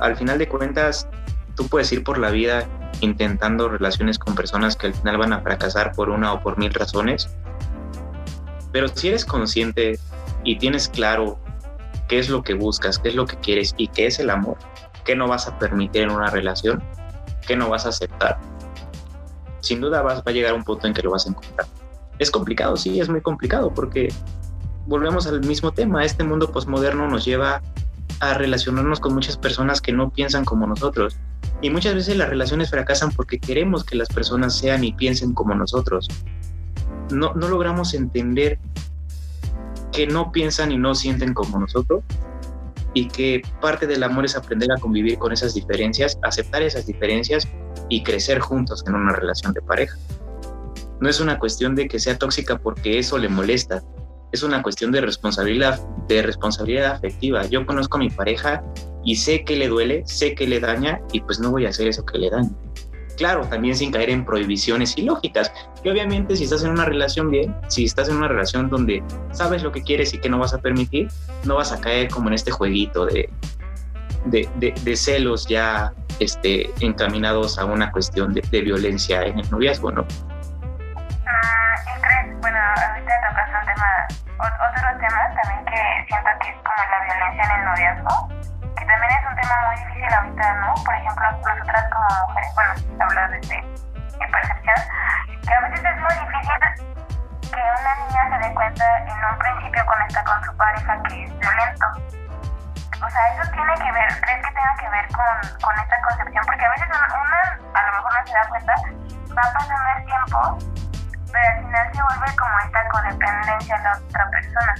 al 0.00 0.16
final 0.16 0.38
de 0.38 0.46
cuentas, 0.46 1.08
tú 1.56 1.66
puedes 1.68 1.90
ir 1.90 2.04
por 2.04 2.18
la 2.18 2.30
vida 2.30 2.64
intentando 3.00 3.68
relaciones 3.68 4.18
con 4.18 4.34
personas 4.34 4.76
que 4.76 4.88
al 4.88 4.94
final 4.94 5.18
van 5.18 5.32
a 5.32 5.40
fracasar 5.40 5.92
por 5.92 6.10
una 6.10 6.32
o 6.32 6.40
por 6.40 6.58
mil 6.58 6.72
razones. 6.72 7.28
Pero 8.72 8.88
si 8.88 9.08
eres 9.08 9.24
consciente 9.24 9.98
y 10.44 10.58
tienes 10.58 10.88
claro 10.88 11.38
qué 12.08 12.18
es 12.18 12.28
lo 12.28 12.42
que 12.42 12.54
buscas, 12.54 12.98
qué 12.98 13.08
es 13.08 13.14
lo 13.14 13.26
que 13.26 13.36
quieres 13.36 13.74
y 13.76 13.88
qué 13.88 14.06
es 14.06 14.18
el 14.18 14.30
amor, 14.30 14.58
qué 15.04 15.14
no 15.14 15.28
vas 15.28 15.46
a 15.48 15.58
permitir 15.58 16.02
en 16.02 16.10
una 16.10 16.30
relación, 16.30 16.82
qué 17.46 17.56
no 17.56 17.68
vas 17.68 17.86
a 17.86 17.90
aceptar, 17.90 18.38
sin 19.60 19.80
duda 19.80 20.02
vas, 20.02 20.18
va 20.18 20.24
a 20.26 20.32
llegar 20.32 20.52
a 20.52 20.54
un 20.54 20.64
punto 20.64 20.86
en 20.86 20.94
que 20.94 21.02
lo 21.02 21.10
vas 21.10 21.26
a 21.26 21.30
encontrar. 21.30 21.66
Es 22.18 22.30
complicado, 22.30 22.76
sí, 22.76 23.00
es 23.00 23.08
muy 23.08 23.20
complicado 23.20 23.72
porque 23.72 24.08
volvemos 24.86 25.26
al 25.26 25.40
mismo 25.40 25.72
tema. 25.72 26.04
Este 26.04 26.24
mundo 26.24 26.50
posmoderno 26.50 27.08
nos 27.08 27.24
lleva 27.24 27.62
a 28.20 28.34
relacionarnos 28.34 29.00
con 29.00 29.14
muchas 29.14 29.36
personas 29.36 29.80
que 29.80 29.92
no 29.92 30.10
piensan 30.10 30.44
como 30.44 30.66
nosotros. 30.66 31.16
Y 31.60 31.70
muchas 31.70 31.94
veces 31.94 32.16
las 32.16 32.28
relaciones 32.28 32.70
fracasan 32.70 33.10
porque 33.10 33.38
queremos 33.38 33.84
que 33.84 33.96
las 33.96 34.08
personas 34.08 34.56
sean 34.56 34.84
y 34.84 34.92
piensen 34.92 35.34
como 35.34 35.54
nosotros. 35.54 36.08
No, 37.10 37.34
no 37.34 37.48
logramos 37.48 37.94
entender 37.94 38.58
que 39.92 40.06
no 40.06 40.30
piensan 40.30 40.70
y 40.70 40.78
no 40.78 40.94
sienten 40.94 41.34
como 41.34 41.58
nosotros 41.58 42.04
y 42.94 43.08
que 43.08 43.42
parte 43.60 43.86
del 43.86 44.02
amor 44.02 44.24
es 44.24 44.36
aprender 44.36 44.70
a 44.72 44.76
convivir 44.76 45.18
con 45.18 45.32
esas 45.32 45.54
diferencias, 45.54 46.18
aceptar 46.22 46.62
esas 46.62 46.86
diferencias 46.86 47.46
y 47.88 48.02
crecer 48.02 48.40
juntos 48.40 48.84
en 48.86 48.94
una 48.94 49.12
relación 49.12 49.52
de 49.52 49.62
pareja. 49.62 49.96
No 51.00 51.08
es 51.08 51.20
una 51.20 51.38
cuestión 51.38 51.74
de 51.74 51.88
que 51.88 51.98
sea 51.98 52.18
tóxica 52.18 52.58
porque 52.58 52.98
eso 52.98 53.18
le 53.18 53.28
molesta, 53.28 53.82
es 54.32 54.42
una 54.42 54.62
cuestión 54.62 54.92
de 54.92 55.00
responsabilidad, 55.00 55.80
de 56.08 56.22
responsabilidad 56.22 56.92
afectiva. 56.92 57.46
Yo 57.46 57.64
conozco 57.66 57.96
a 57.96 58.00
mi 58.00 58.10
pareja 58.10 58.64
y 59.08 59.16
sé 59.16 59.42
que 59.42 59.56
le 59.56 59.68
duele, 59.68 60.02
sé 60.04 60.34
que 60.34 60.46
le 60.46 60.60
daña 60.60 61.00
y 61.12 61.22
pues 61.22 61.40
no 61.40 61.50
voy 61.50 61.64
a 61.64 61.70
hacer 61.70 61.88
eso 61.88 62.04
que 62.04 62.18
le 62.18 62.28
daña. 62.28 62.50
Claro, 63.16 63.46
también 63.46 63.74
sin 63.74 63.90
caer 63.90 64.10
en 64.10 64.22
prohibiciones 64.22 64.98
ilógicas, 64.98 65.50
que 65.82 65.90
obviamente 65.90 66.36
si 66.36 66.44
estás 66.44 66.62
en 66.62 66.72
una 66.72 66.84
relación 66.84 67.30
bien, 67.30 67.56
si 67.68 67.86
estás 67.86 68.10
en 68.10 68.16
una 68.16 68.28
relación 68.28 68.68
donde 68.68 69.02
sabes 69.32 69.62
lo 69.62 69.72
que 69.72 69.82
quieres 69.82 70.12
y 70.12 70.18
que 70.18 70.28
no 70.28 70.38
vas 70.38 70.52
a 70.52 70.58
permitir, 70.58 71.08
no 71.44 71.54
vas 71.54 71.72
a 71.72 71.80
caer 71.80 72.10
como 72.10 72.28
en 72.28 72.34
este 72.34 72.50
jueguito 72.50 73.06
de, 73.06 73.30
de, 74.26 74.96
celos 74.96 75.46
ya 75.46 75.94
este, 76.20 76.70
encaminados 76.80 77.58
a 77.58 77.64
una 77.64 77.90
cuestión 77.90 78.34
de, 78.34 78.42
violencia 78.60 79.22
en 79.22 79.38
el 79.38 79.50
noviazgo, 79.50 79.90
¿no? 79.90 80.06
Ah, 81.26 81.74
bueno, 82.42 82.58
ahorita 82.58 83.12
tocas 83.26 83.48
un 83.58 83.66
tema, 83.66 84.06
otro 84.36 84.98
tema 85.00 85.42
también 85.42 85.64
que 85.64 86.06
siento 86.08 86.28
que 86.42 86.50
es 86.50 86.56
como 86.56 86.76
la 86.90 87.04
violencia 87.06 87.42
en 87.42 87.58
el 87.58 87.64
noviazgo 87.64 88.37
tema 89.48 89.66
muy 89.66 89.76
difícil 89.76 90.14
ahorita, 90.14 90.54
¿no? 90.54 90.74
Por 90.84 90.94
ejemplo, 90.94 91.26
nosotras 91.32 91.84
como 91.90 92.26
mujeres, 92.26 92.54
bueno, 92.54 92.72
hablo 93.00 93.28
desde 93.28 93.62
mi 93.62 94.26
percepción, 94.30 94.76
que 95.46 95.54
a 95.54 95.60
veces 95.60 95.84
es 95.84 95.96
muy 95.96 96.14
difícil 96.26 96.58
que 97.48 97.62
una 97.80 97.94
niña 97.96 98.28
se 98.28 98.48
dé 98.48 98.54
cuenta 98.54 98.98
en 98.98 99.24
un 99.24 99.38
principio 99.38 99.86
cuando 99.86 100.06
está 100.06 100.24
con 100.24 100.44
su 100.44 100.56
pareja 100.56 101.02
que 101.04 101.24
es 101.24 101.38
violento. 101.38 101.86
O 103.00 103.10
sea, 103.10 103.22
eso 103.32 103.50
tiene 103.52 103.74
que 103.74 103.92
ver, 103.92 104.08
¿crees 104.20 104.44
que 104.44 104.52
tenga 104.52 104.74
que 104.80 104.88
ver 104.90 105.06
con, 105.08 105.60
con 105.62 105.78
esta 105.78 106.02
concepción? 106.02 106.44
Porque 106.44 106.64
a 106.64 106.70
veces 106.70 106.88
una, 106.88 107.40
a 107.74 107.82
lo 107.86 107.92
mejor 107.92 108.12
no 108.12 108.26
se 108.26 108.32
da 108.34 108.48
cuenta, 108.48 108.74
va 109.32 109.52
pasando 109.54 109.88
el 109.96 110.04
tiempo, 110.04 110.58
pero 111.32 111.48
al 111.48 111.64
final 111.64 111.94
se 111.94 112.02
vuelve 112.02 112.36
como 112.36 112.58
esta 112.58 112.88
codependencia 112.88 113.76
a 113.76 113.78
la 113.78 113.92
otra 113.96 114.30
persona. 114.30 114.74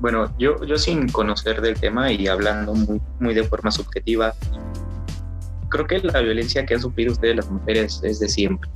Bueno, 0.00 0.32
yo, 0.38 0.62
yo 0.64 0.76
sin 0.76 1.08
conocer 1.08 1.60
del 1.60 1.78
tema 1.78 2.12
y 2.12 2.26
hablando 2.26 2.74
muy, 2.74 3.00
muy 3.18 3.34
de 3.34 3.44
forma 3.44 3.70
subjetiva, 3.70 4.34
creo 5.68 5.86
que 5.86 5.98
la 6.00 6.20
violencia 6.20 6.66
que 6.66 6.74
han 6.74 6.80
sufrido 6.80 7.12
ustedes 7.12 7.36
las 7.36 7.50
mujeres 7.50 8.00
es 8.02 8.20
de 8.20 8.28
siempre. 8.28 8.70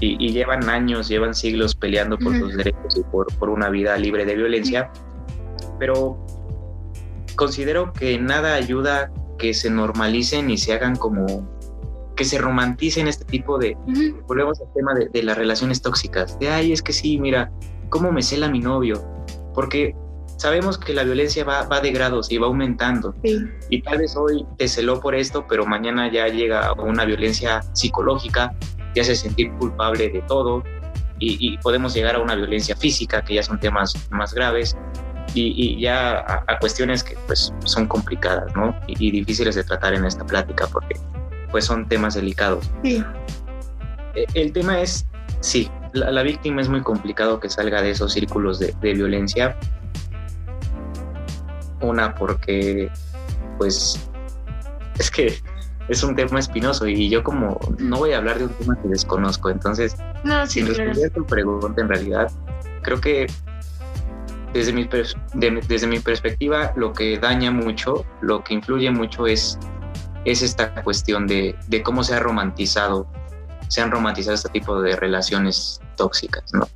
Y, 0.00 0.16
y 0.24 0.32
llevan 0.32 0.68
años, 0.68 1.08
llevan 1.08 1.34
siglos 1.34 1.74
peleando 1.74 2.18
por 2.18 2.38
sus 2.38 2.56
derechos 2.56 2.96
y 2.96 3.02
por, 3.04 3.32
por 3.38 3.48
una 3.48 3.70
vida 3.70 3.96
libre 3.96 4.26
de 4.26 4.36
violencia, 4.36 4.90
pero 5.78 6.18
considero 7.34 7.92
que 7.92 8.18
nada 8.18 8.54
ayuda 8.54 9.10
que 9.38 9.54
se 9.54 9.70
normalicen 9.70 10.50
y 10.50 10.58
se 10.58 10.72
hagan 10.72 10.96
como 10.96 11.54
que 12.14 12.24
se 12.24 12.38
romanticen 12.38 13.08
este 13.08 13.26
tipo 13.26 13.58
de 13.58 13.76
volvemos 14.26 14.58
al 14.60 14.72
tema 14.74 14.94
de, 14.94 15.08
de, 15.08 15.22
las 15.22 15.36
relaciones 15.36 15.82
tóxicas. 15.82 16.38
De 16.38 16.48
ay 16.48 16.72
es 16.72 16.82
que 16.82 16.94
sí 16.94 17.18
mira 17.18 17.52
cómo 17.90 18.10
me 18.10 18.22
cela 18.22 18.48
mi 18.48 18.60
novio 18.60 19.02
porque 19.54 19.94
sabemos 20.36 20.78
que 20.78 20.92
la 20.94 21.02
violencia 21.04 21.44
va, 21.44 21.62
va 21.66 21.80
de 21.80 21.90
grados 21.92 22.30
y 22.30 22.38
va 22.38 22.46
aumentando 22.46 23.14
Sí. 23.24 23.44
y 23.70 23.82
tal 23.82 23.98
vez 23.98 24.16
hoy 24.16 24.46
te 24.58 24.68
celó 24.68 25.00
por 25.00 25.14
esto 25.14 25.46
pero 25.48 25.66
mañana 25.66 26.10
ya 26.12 26.28
llega 26.28 26.72
una 26.74 27.04
violencia 27.04 27.62
psicológica 27.72 28.54
te 28.94 29.00
hace 29.00 29.14
sentir 29.14 29.52
culpable 29.52 30.08
de 30.08 30.22
todo 30.22 30.62
y, 31.18 31.38
y 31.40 31.58
podemos 31.58 31.94
llegar 31.94 32.16
a 32.16 32.18
una 32.18 32.34
violencia 32.34 32.76
física 32.76 33.22
que 33.22 33.34
ya 33.34 33.42
son 33.42 33.58
temas 33.58 33.94
más 34.10 34.34
graves 34.34 34.76
y, 35.34 35.52
y 35.56 35.80
ya 35.80 36.18
a, 36.18 36.44
a, 36.46 36.58
cuestiones 36.58 37.02
que 37.02 37.16
pues 37.26 37.52
son 37.64 37.86
complicadas 37.86 38.54
¿no? 38.54 38.74
y, 38.86 39.08
y, 39.08 39.10
difíciles 39.10 39.54
de 39.54 39.64
tratar 39.64 39.94
en 39.94 40.04
esta 40.04 40.24
plática 40.24 40.66
porque 40.66 40.96
pues 41.50 41.64
son 41.64 41.88
temas 41.88 42.14
delicados. 42.14 42.70
Sí. 42.82 43.04
El 44.34 44.52
tema 44.52 44.80
es, 44.80 45.06
sí, 45.40 45.70
la, 45.92 46.10
la, 46.10 46.22
víctima 46.22 46.62
es 46.62 46.68
muy 46.68 46.80
complicado 46.82 47.38
que 47.38 47.48
salga 47.50 47.82
de 47.82 47.90
esos 47.90 48.12
círculos 48.12 48.58
de, 48.58 48.74
de 48.80 48.94
violencia. 48.94 49.56
Una 51.80 52.14
porque 52.14 52.90
pues 53.58 54.08
es 54.98 55.10
que 55.10 55.38
es 55.88 56.02
un 56.02 56.16
tema 56.16 56.38
espinoso 56.38 56.86
y 56.86 57.08
yo 57.08 57.22
como 57.22 57.60
no 57.78 57.98
voy 57.98 58.12
a 58.12 58.18
hablar 58.18 58.38
de 58.38 58.44
un 58.44 58.54
tema 58.54 58.80
que 58.80 58.88
desconozco, 58.88 59.50
entonces 59.50 59.96
no, 60.24 60.46
sí, 60.46 60.60
sin 60.60 60.68
responder 60.68 61.10
claro. 61.10 61.12
tu 61.14 61.26
pregunta 61.26 61.80
en 61.80 61.88
realidad, 61.88 62.30
creo 62.82 63.00
que 63.00 63.26
desde 64.56 64.72
mi, 64.72 64.88
de, 65.34 65.60
desde 65.68 65.86
mi 65.86 65.98
perspectiva, 66.00 66.72
lo 66.76 66.92
que 66.92 67.18
daña 67.18 67.50
mucho, 67.50 68.04
lo 68.22 68.42
que 68.42 68.54
influye 68.54 68.90
mucho 68.90 69.26
es, 69.26 69.58
es 70.24 70.42
esta 70.42 70.74
cuestión 70.82 71.26
de, 71.26 71.54
de, 71.68 71.82
cómo 71.82 72.02
se 72.02 72.14
ha 72.14 72.20
romantizado, 72.20 73.06
se 73.68 73.82
han 73.82 73.90
romantizado 73.90 74.34
este 74.34 74.48
tipo 74.48 74.80
de 74.80 74.96
relaciones 74.96 75.80
tóxicas, 75.96 76.54
¿no? 76.54 76.66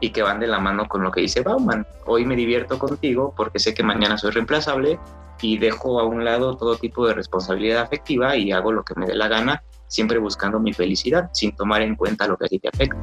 Y 0.00 0.10
que 0.10 0.22
van 0.22 0.40
de 0.40 0.46
la 0.46 0.60
mano 0.60 0.86
con 0.86 1.02
lo 1.02 1.10
que 1.10 1.22
dice 1.22 1.42
Bauman. 1.42 1.86
Hoy 2.06 2.24
me 2.24 2.36
divierto 2.36 2.78
contigo 2.78 3.32
porque 3.36 3.58
sé 3.58 3.74
que 3.74 3.82
mañana 3.82 4.18
soy 4.18 4.30
reemplazable 4.30 4.98
y 5.40 5.58
dejo 5.58 6.00
a 6.00 6.04
un 6.04 6.24
lado 6.24 6.56
todo 6.56 6.76
tipo 6.76 7.06
de 7.06 7.14
responsabilidad 7.14 7.82
afectiva 7.82 8.36
y 8.36 8.52
hago 8.52 8.72
lo 8.72 8.84
que 8.84 8.94
me 8.94 9.06
dé 9.06 9.14
la 9.14 9.28
gana, 9.28 9.62
siempre 9.86 10.18
buscando 10.18 10.58
mi 10.58 10.72
felicidad, 10.72 11.30
sin 11.32 11.54
tomar 11.54 11.82
en 11.82 11.94
cuenta 11.94 12.26
lo 12.26 12.36
que 12.36 12.46
a 12.46 12.48
ti 12.48 12.58
te 12.58 12.68
afecta 12.68 12.96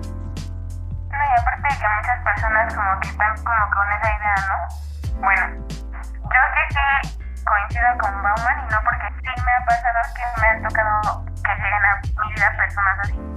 y 1.24 1.40
aparte 1.40 1.68
de 1.68 1.80
que 1.80 1.88
muchas 1.96 2.24
personas 2.24 2.74
como 2.74 3.00
que 3.00 3.08
están 3.10 3.36
como 3.38 3.66
con 3.74 3.88
esa 3.94 4.10
idea, 4.18 4.36
¿no? 4.50 5.20
Bueno, 5.22 5.66
yo 5.70 6.42
que 6.54 6.64
sí 6.74 7.20
coincido 7.44 7.88
con 8.00 8.24
Bauman 8.24 8.60
y 8.60 8.72
no 8.72 8.78
porque 8.84 9.08
sí 9.20 9.42
me 9.44 9.52
ha 9.52 9.66
pasado 9.66 10.00
que 10.16 10.42
me 10.42 10.48
han 10.48 10.64
tocado 10.64 11.26
que 11.44 11.52
lleguen 11.56 11.86
a 11.86 12.02
mi 12.02 12.34
vida 12.34 12.58
personas 12.58 13.00
así. 13.04 13.33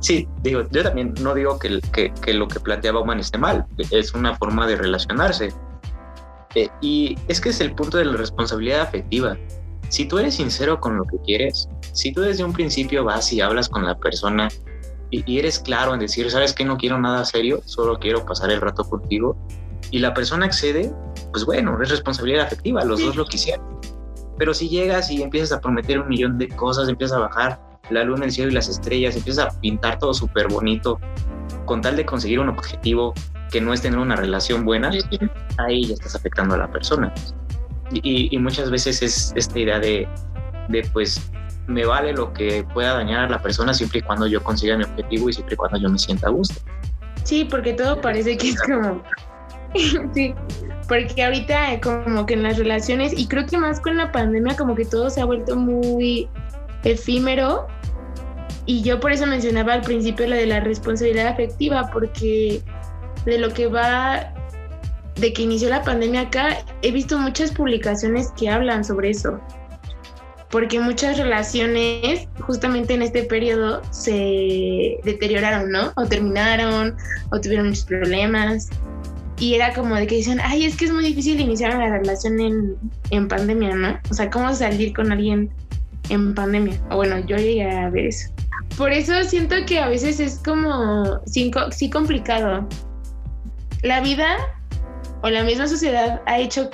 Sí, 0.00 0.28
digo, 0.42 0.62
yo 0.70 0.82
también 0.82 1.14
no 1.20 1.34
digo 1.34 1.58
que, 1.58 1.80
que, 1.92 2.12
que 2.14 2.34
lo 2.34 2.48
que 2.48 2.60
plantea 2.60 2.92
Bauman 2.92 3.18
esté 3.18 3.38
mal, 3.38 3.66
es 3.90 4.14
una 4.14 4.34
forma 4.36 4.66
de 4.66 4.76
relacionarse. 4.76 5.52
Eh, 6.54 6.70
y 6.80 7.18
es 7.28 7.40
que 7.40 7.50
es 7.50 7.60
el 7.60 7.74
punto 7.74 7.98
de 7.98 8.06
la 8.06 8.16
responsabilidad 8.16 8.80
afectiva. 8.80 9.36
Si 9.88 10.08
tú 10.08 10.18
eres 10.18 10.36
sincero 10.36 10.80
con 10.80 10.96
lo 10.96 11.04
que 11.04 11.18
quieres, 11.24 11.68
si 11.92 12.12
tú 12.12 12.22
desde 12.22 12.44
un 12.44 12.52
principio 12.52 13.04
vas 13.04 13.32
y 13.32 13.40
hablas 13.40 13.68
con 13.68 13.84
la 13.84 13.96
persona 13.98 14.48
y, 15.10 15.38
eres 15.38 15.60
claro 15.60 15.94
en 15.94 16.00
decir, 16.00 16.30
sabes 16.30 16.52
que 16.52 16.64
no 16.64 16.76
quiero 16.76 16.98
nada 16.98 17.24
serio, 17.24 17.60
solo 17.64 17.98
quiero 17.98 18.24
pasar 18.24 18.50
el 18.50 18.60
rato 18.60 18.84
contigo, 18.84 19.36
y 19.90 20.00
la 20.00 20.14
persona 20.14 20.46
accede, 20.46 20.92
pues 21.30 21.44
bueno, 21.44 21.80
es 21.80 21.90
responsabilidad 21.90 22.46
afectiva, 22.46 22.84
los 22.84 22.98
sí. 22.98 23.06
dos 23.06 23.16
lo 23.16 23.24
quisieron. 23.26 23.64
Pero 24.38 24.52
si 24.52 24.68
llegas 24.68 25.10
y 25.10 25.22
empiezas 25.22 25.52
a 25.52 25.60
prometer 25.60 26.00
un 26.00 26.08
millón 26.08 26.38
de 26.38 26.48
cosas, 26.48 26.88
empiezas 26.88 27.18
a 27.18 27.20
bajar 27.20 27.60
la 27.90 28.04
luna, 28.04 28.24
el 28.24 28.32
cielo 28.32 28.50
y 28.50 28.54
las 28.54 28.68
estrellas, 28.68 29.16
empiezas 29.16 29.46
a 29.46 29.60
pintar 29.60 29.98
todo 29.98 30.14
súper 30.14 30.48
bonito, 30.48 31.00
con 31.64 31.80
tal 31.80 31.96
de 31.96 32.04
conseguir 32.04 32.40
un 32.40 32.48
objetivo 32.48 33.14
que 33.50 33.60
no 33.60 33.72
es 33.72 33.82
tener 33.82 33.98
una 33.98 34.16
relación 34.16 34.64
buena, 34.64 34.90
ahí 35.58 35.84
ya 35.84 35.94
estás 35.94 36.14
afectando 36.14 36.54
a 36.54 36.58
la 36.58 36.70
persona. 36.70 37.12
Y, 37.92 38.34
y 38.34 38.38
muchas 38.38 38.70
veces 38.70 39.02
es 39.02 39.32
esta 39.36 39.58
idea 39.58 39.78
de, 39.78 40.08
de 40.68 40.82
pues 40.92 41.30
me 41.66 41.84
vale 41.84 42.12
lo 42.12 42.32
que 42.32 42.64
pueda 42.74 42.94
dañar 42.94 43.24
a 43.24 43.28
la 43.28 43.42
persona 43.42 43.74
siempre 43.74 44.00
y 44.00 44.02
cuando 44.02 44.26
yo 44.26 44.42
consiga 44.42 44.76
mi 44.76 44.84
objetivo 44.84 45.28
y 45.28 45.32
siempre 45.32 45.54
y 45.54 45.56
cuando 45.56 45.78
yo 45.78 45.88
me 45.88 45.98
sienta 45.98 46.28
a 46.28 46.30
gusto. 46.30 46.54
Sí, 47.24 47.44
porque 47.44 47.72
todo 47.72 48.00
parece 48.00 48.36
que 48.36 48.50
es 48.50 48.62
como... 48.62 49.02
sí, 50.14 50.34
porque 50.88 51.24
ahorita 51.24 51.80
como 51.80 52.24
que 52.24 52.34
en 52.34 52.44
las 52.44 52.56
relaciones, 52.56 53.12
y 53.16 53.26
creo 53.26 53.46
que 53.46 53.58
más 53.58 53.80
con 53.80 53.96
la 53.96 54.12
pandemia, 54.12 54.56
como 54.56 54.74
que 54.74 54.84
todo 54.84 55.10
se 55.10 55.20
ha 55.20 55.24
vuelto 55.24 55.56
muy 55.56 56.28
efímero. 56.86 57.66
Y 58.64 58.82
yo 58.82 58.98
por 58.98 59.12
eso 59.12 59.26
mencionaba 59.26 59.74
al 59.74 59.82
principio 59.82 60.26
la 60.26 60.36
de 60.36 60.46
la 60.46 60.60
responsabilidad 60.60 61.28
afectiva, 61.28 61.90
porque 61.92 62.62
de 63.24 63.38
lo 63.38 63.50
que 63.50 63.68
va, 63.68 64.32
de 65.16 65.32
que 65.32 65.42
inició 65.42 65.68
la 65.68 65.82
pandemia 65.82 66.22
acá, 66.22 66.64
he 66.82 66.90
visto 66.90 67.18
muchas 67.18 67.52
publicaciones 67.52 68.32
que 68.36 68.48
hablan 68.48 68.84
sobre 68.84 69.10
eso 69.10 69.40
porque 70.50 70.80
muchas 70.80 71.18
relaciones 71.18 72.28
justamente 72.40 72.94
en 72.94 73.02
este 73.02 73.24
periodo 73.24 73.82
se 73.90 74.98
deterioraron, 75.04 75.70
¿no? 75.70 75.92
O 75.96 76.06
terminaron, 76.06 76.96
o 77.30 77.40
tuvieron 77.40 77.68
muchos 77.68 77.84
problemas. 77.84 78.70
Y 79.38 79.54
era 79.54 79.74
como 79.74 79.96
de 79.96 80.06
que 80.06 80.16
decían, 80.16 80.40
ay, 80.42 80.64
es 80.64 80.76
que 80.76 80.86
es 80.86 80.92
muy 80.92 81.04
difícil 81.04 81.40
iniciar 81.40 81.76
una 81.76 81.98
relación 81.98 82.40
en, 82.40 82.76
en 83.10 83.28
pandemia, 83.28 83.74
¿no? 83.74 83.98
O 84.10 84.14
sea, 84.14 84.30
¿cómo 84.30 84.54
salir 84.54 84.94
con 84.94 85.12
alguien 85.12 85.50
en 86.08 86.34
pandemia? 86.34 86.80
O 86.90 86.96
bueno, 86.96 87.18
yo 87.20 87.36
llegué 87.36 87.70
a 87.70 87.90
ver 87.90 88.06
eso. 88.06 88.30
Por 88.76 88.92
eso 88.92 89.12
siento 89.24 89.56
que 89.66 89.78
a 89.78 89.88
veces 89.88 90.20
es 90.20 90.40
como, 90.44 91.20
sí, 91.26 91.50
sí 91.70 91.90
complicado. 91.90 92.66
La 93.82 94.00
vida 94.00 94.36
o 95.22 95.30
la 95.30 95.44
misma 95.44 95.66
sociedad 95.66 96.20
ha 96.26 96.38
hecho 96.38 96.70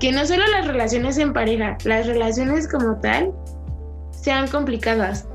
que 0.00 0.12
no 0.12 0.24
solo 0.24 0.46
las 0.46 0.66
relaciones 0.66 1.18
en 1.18 1.32
pareja, 1.32 1.76
las 1.84 2.06
relaciones 2.06 2.68
como 2.68 3.00
tal 3.00 3.32
sean 4.10 4.48
complicadas, 4.48 5.28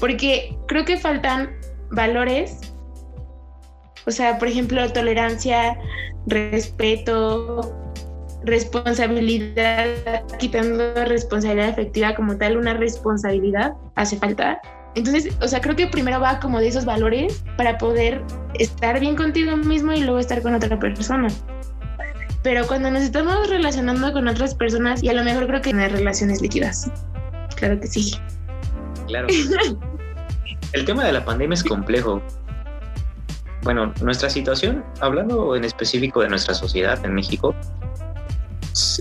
porque 0.00 0.56
creo 0.66 0.84
que 0.84 0.98
faltan 0.98 1.50
valores, 1.90 2.72
o 4.06 4.10
sea, 4.10 4.38
por 4.38 4.48
ejemplo, 4.48 4.92
tolerancia, 4.92 5.78
respeto, 6.26 7.74
responsabilidad, 8.44 9.86
quitando 10.38 10.94
responsabilidad 11.06 11.68
efectiva 11.68 12.14
como 12.14 12.36
tal, 12.36 12.56
una 12.56 12.74
responsabilidad 12.74 13.74
hace 13.94 14.16
falta. 14.16 14.60
Entonces, 14.94 15.34
o 15.40 15.48
sea, 15.48 15.60
creo 15.60 15.74
que 15.74 15.86
primero 15.88 16.20
va 16.20 16.38
como 16.38 16.60
de 16.60 16.68
esos 16.68 16.84
valores 16.84 17.42
para 17.56 17.78
poder 17.78 18.22
estar 18.54 19.00
bien 19.00 19.16
contigo 19.16 19.56
mismo 19.56 19.92
y 19.92 20.02
luego 20.02 20.18
estar 20.18 20.40
con 20.42 20.54
otra 20.54 20.78
persona 20.78 21.28
pero 22.44 22.66
cuando 22.66 22.90
nos 22.90 23.02
estamos 23.02 23.48
relacionando 23.48 24.12
con 24.12 24.28
otras 24.28 24.54
personas, 24.54 25.02
y 25.02 25.08
a 25.08 25.14
lo 25.14 25.24
mejor 25.24 25.46
creo 25.46 25.62
que 25.62 25.70
en 25.70 25.78
relaciones 25.78 26.42
líquidas. 26.42 26.90
Claro 27.56 27.80
que 27.80 27.86
sí. 27.86 28.14
Claro. 29.08 29.26
El 30.72 30.84
tema 30.84 31.04
de 31.04 31.12
la 31.12 31.24
pandemia 31.24 31.54
es 31.54 31.64
complejo. 31.64 32.22
Bueno, 33.62 33.94
nuestra 34.02 34.28
situación, 34.28 34.84
hablando 35.00 35.56
en 35.56 35.64
específico 35.64 36.20
de 36.20 36.28
nuestra 36.28 36.52
sociedad 36.52 37.02
en 37.02 37.14
México, 37.14 37.54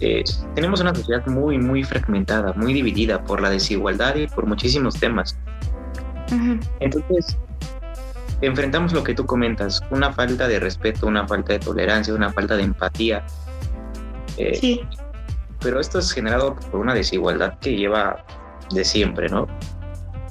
eh, 0.01 0.23
tenemos 0.55 0.81
una 0.81 0.93
sociedad 0.93 1.25
muy, 1.27 1.57
muy 1.57 1.83
fragmentada, 1.83 2.53
muy 2.53 2.73
dividida 2.73 3.23
por 3.23 3.41
la 3.41 3.49
desigualdad 3.49 4.15
y 4.15 4.27
por 4.27 4.45
muchísimos 4.45 4.99
temas. 4.99 5.37
Uh 6.31 6.35
-huh. 6.35 6.67
Entonces, 6.79 7.37
enfrentamos 8.41 8.93
lo 8.93 9.03
que 9.03 9.13
tú 9.13 9.25
comentas, 9.25 9.81
una 9.89 10.11
falta 10.11 10.47
de 10.47 10.59
respeto, 10.59 11.07
una 11.07 11.27
falta 11.27 11.53
de 11.53 11.59
tolerancia, 11.59 12.13
una 12.13 12.31
falta 12.31 12.55
de 12.55 12.63
empatía. 12.63 13.25
Eh, 14.37 14.55
sí. 14.55 14.81
Pero 15.61 15.79
esto 15.79 15.99
es 15.99 16.11
generado 16.11 16.55
por 16.71 16.81
una 16.81 16.93
desigualdad 16.93 17.57
que 17.59 17.75
lleva 17.75 18.25
de 18.71 18.83
siempre, 18.83 19.29
¿no? 19.29 19.47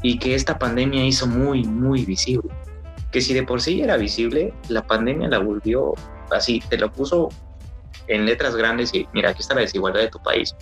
Y 0.03 0.19
que 0.19 0.35
esta 0.35 0.59
pandemia 0.59 1.05
hizo 1.05 1.27
muy, 1.27 1.65
muy 1.65 2.05
visible. 2.05 2.51
Que 3.11 3.21
si 3.21 3.35
de 3.35 3.43
por 3.43 3.61
sí 3.61 3.81
era 3.81 3.97
visible, 3.97 4.53
la 4.69 4.83
pandemia 4.87 5.29
la 5.29 5.39
volvió 5.39 5.95
así, 6.31 6.63
te 6.69 6.77
lo 6.79 6.93
puso 6.93 7.29
en 8.09 8.25
letras 8.25 8.57
grandes 8.57 8.95
y 8.95 9.09
mira, 9.13 9.31
aquí 9.31 9.41
está 9.41 9.55
la 9.55 9.63
desigualdad 9.63 10.01
de 10.01 10.09
tu 10.09 10.23
país. 10.23 10.55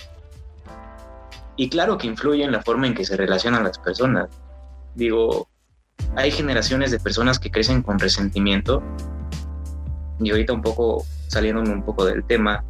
Y 1.56 1.68
claro 1.68 1.98
que 1.98 2.06
influye 2.06 2.42
en 2.42 2.52
la 2.52 2.62
forma 2.62 2.86
en 2.86 2.94
que 2.94 3.04
se 3.04 3.16
relacionan 3.16 3.64
las 3.64 3.78
personas. 3.78 4.28
Digo, 4.94 5.48
hay 6.16 6.30
generaciones 6.30 6.90
de 6.90 6.98
personas 6.98 7.38
que 7.38 7.50
crecen 7.50 7.82
con 7.82 7.98
resentimiento. 7.98 8.82
Y 10.18 10.30
ahorita 10.30 10.52
un 10.52 10.62
poco, 10.62 11.04
saliéndome 11.28 11.70
un 11.70 11.82
poco 11.82 12.04
del 12.04 12.24
tema, 12.24 12.64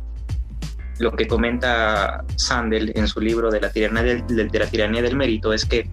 lo 0.98 1.12
que 1.12 1.26
comenta 1.26 2.24
Sandel 2.36 2.92
en 2.94 3.08
su 3.08 3.20
libro 3.20 3.50
de 3.50 3.60
la 3.60 3.70
tiranía 3.70 4.02
del, 4.02 4.26
de 4.26 4.58
la 4.58 4.66
tiranía 4.66 5.02
del 5.02 5.16
mérito 5.16 5.52
es 5.52 5.64
que 5.64 5.88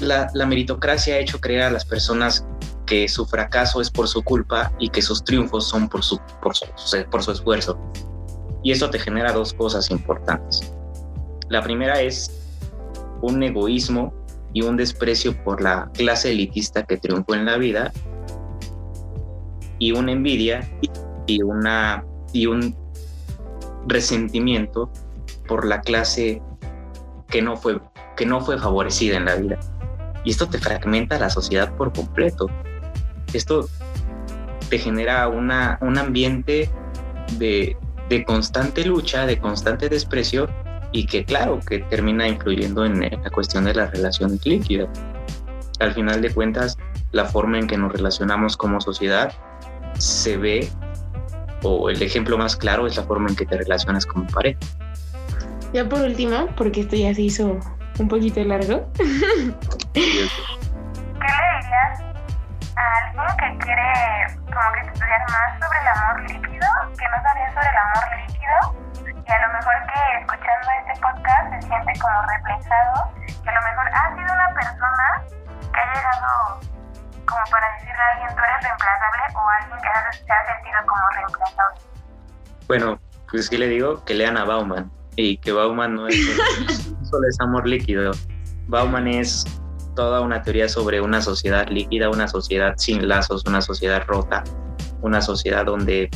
la, 0.00 0.30
la, 0.34 0.46
meritocracia 0.46 1.16
ha 1.16 1.18
hecho 1.18 1.40
creer 1.40 1.62
a 1.62 1.70
las 1.70 1.84
personas 1.84 2.46
que 2.86 3.08
su 3.08 3.26
fracaso 3.26 3.80
es 3.80 3.90
por 3.90 4.08
su 4.08 4.22
culpa 4.22 4.72
y 4.78 4.88
que 4.88 5.02
sus 5.02 5.24
triunfos 5.24 5.68
son 5.68 5.88
por 5.88 6.02
su, 6.02 6.18
por 6.40 6.56
su, 6.56 6.66
por 7.10 7.22
su 7.22 7.32
esfuerzo. 7.32 7.78
Y 8.62 8.72
esto 8.72 8.90
te 8.90 8.98
genera 8.98 9.32
dos 9.32 9.52
cosas 9.52 9.90
importantes. 9.90 10.72
La 11.48 11.62
primera 11.62 12.00
es 12.00 12.30
un 13.22 13.42
egoísmo 13.42 14.14
y 14.52 14.62
un 14.62 14.76
desprecio 14.76 15.36
por 15.44 15.60
la 15.60 15.90
clase 15.92 16.30
elitista 16.30 16.84
que 16.84 16.96
triunfó 16.96 17.34
en 17.34 17.44
la 17.44 17.56
vida 17.58 17.92
y 19.78 19.92
una 19.92 20.12
envidia 20.12 20.68
y 21.26 21.42
una 21.42 22.04
y 22.32 22.46
un 22.46 22.74
resentimiento 23.86 24.90
por 25.46 25.66
la 25.66 25.80
clase 25.80 26.42
que 27.28 27.42
no 27.42 27.56
fue 27.56 27.80
que 28.16 28.26
no 28.26 28.40
fue 28.40 28.58
favorecida 28.58 29.16
en 29.16 29.26
la 29.26 29.34
vida. 29.34 29.60
Y 30.24 30.30
esto 30.30 30.48
te 30.48 30.58
fragmenta 30.58 31.18
la 31.18 31.30
sociedad 31.30 31.76
por 31.76 31.92
completo. 31.92 32.48
Esto 33.32 33.68
te 34.68 34.78
genera 34.78 35.28
una, 35.28 35.78
un 35.80 35.98
ambiente 35.98 36.70
de, 37.38 37.76
de 38.08 38.24
constante 38.24 38.84
lucha, 38.84 39.26
de 39.26 39.38
constante 39.38 39.88
desprecio 39.88 40.48
y 40.92 41.06
que 41.06 41.24
claro, 41.24 41.60
que 41.60 41.80
termina 41.80 42.28
influyendo 42.28 42.84
en 42.84 43.00
la 43.00 43.30
cuestión 43.30 43.64
de 43.64 43.74
las 43.74 43.90
relaciones 43.90 44.44
líquidas. 44.46 44.88
Al 45.80 45.92
final 45.92 46.22
de 46.22 46.32
cuentas, 46.32 46.78
la 47.12 47.26
forma 47.26 47.58
en 47.58 47.66
que 47.66 47.76
nos 47.76 47.92
relacionamos 47.92 48.56
como 48.56 48.80
sociedad 48.80 49.32
se 49.98 50.36
ve, 50.36 50.68
o 51.62 51.90
el 51.90 52.00
ejemplo 52.02 52.38
más 52.38 52.56
claro 52.56 52.86
es 52.86 52.96
la 52.96 53.02
forma 53.02 53.28
en 53.28 53.36
que 53.36 53.46
te 53.46 53.58
relacionas 53.58 54.06
como 54.06 54.26
pareja. 54.28 54.58
Ya 55.72 55.88
por 55.88 56.00
último, 56.00 56.48
porque 56.56 56.80
esto 56.80 56.96
ya 56.96 57.14
se 57.14 57.22
hizo 57.22 57.58
un 57.98 58.08
poquito 58.08 58.42
largo. 58.44 58.86
¿Qué 59.92 60.00
le 60.00 60.06
dirías 60.06 60.30
a 62.76 62.96
alguien 63.04 63.36
que 63.38 63.64
quiere 63.64 63.92
como 64.44 64.72
que 64.72 64.80
estudiar 64.80 65.20
más 65.30 65.60
sobre 65.60 65.78
el 65.80 65.88
amor 65.88 66.20
líquido, 66.22 66.68
que 66.98 67.08
no 67.08 67.22
sabía 67.22 67.52
sobre 67.54 67.68
el 67.68 67.76
amor 67.76 68.04
líquido 68.26 68.86
y 69.26 69.32
a 69.32 69.46
lo 69.46 69.52
mejor 69.54 69.74
que 69.86 70.18
escuchando 70.20 70.68
este 70.80 71.00
podcast 71.00 71.52
se 71.52 71.62
siente 71.66 71.92
como 72.00 72.22
reflejado, 72.22 73.10
que 73.42 73.50
a 73.50 73.54
lo 73.54 73.62
mejor 73.62 73.86
ha 73.92 74.14
sido 74.14 74.32
una 74.32 74.48
persona 74.54 75.06
que 75.72 75.80
ha 75.80 75.94
llegado 75.94 76.60
como 77.26 77.42
para 77.50 77.72
decirle 77.74 78.02
a 78.02 78.12
alguien 78.12 78.28
tú 78.36 78.42
eres 78.44 78.62
reemplazable 78.62 79.22
o 79.34 79.48
alguien 79.48 79.78
que 79.78 80.16
se 80.16 80.32
ha 80.32 80.54
sentido 80.54 80.78
como 80.86 81.02
reemplazable. 81.10 81.80
Bueno, 82.68 83.00
pues 83.30 83.50
que 83.50 83.58
le 83.58 83.68
digo 83.68 84.04
que 84.04 84.14
lean 84.14 84.36
a 84.36 84.44
Bauman 84.44 84.90
y 85.16 85.38
que 85.38 85.52
Bauman 85.52 85.94
no 85.94 86.06
es 86.06 86.16
solo 87.10 87.28
es 87.28 87.40
amor 87.40 87.66
líquido. 87.66 88.12
Bauman 88.68 89.08
es 89.08 89.44
toda 89.96 90.20
una 90.20 90.42
teoría 90.42 90.68
sobre 90.68 91.00
una 91.00 91.20
sociedad 91.20 91.68
líquida, 91.68 92.08
una 92.08 92.28
sociedad 92.28 92.74
sin 92.76 93.08
lazos, 93.08 93.42
una 93.48 93.60
sociedad 93.60 94.04
rota, 94.06 94.44
una 95.02 95.20
sociedad 95.20 95.66
donde 95.66 96.08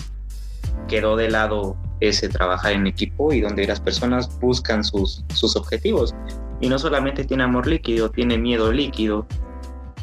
quedó 0.86 1.16
de 1.16 1.30
lado 1.30 1.76
ese 1.98 2.28
trabajar 2.28 2.72
en 2.72 2.86
equipo 2.86 3.32
y 3.32 3.40
donde 3.40 3.66
las 3.66 3.80
personas 3.80 4.38
buscan 4.38 4.84
sus, 4.84 5.24
sus 5.34 5.56
objetivos. 5.56 6.14
Y 6.60 6.68
no 6.68 6.78
solamente 6.78 7.24
tiene 7.24 7.42
amor 7.42 7.66
líquido, 7.66 8.10
tiene 8.10 8.38
miedo 8.38 8.70
líquido, 8.70 9.26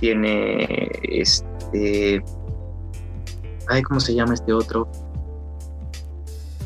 tiene 0.02 0.90
este... 1.04 2.22
Ay, 3.70 3.82
¿cómo 3.84 4.00
se 4.00 4.14
llama 4.14 4.34
este 4.34 4.52
otro? 4.54 4.90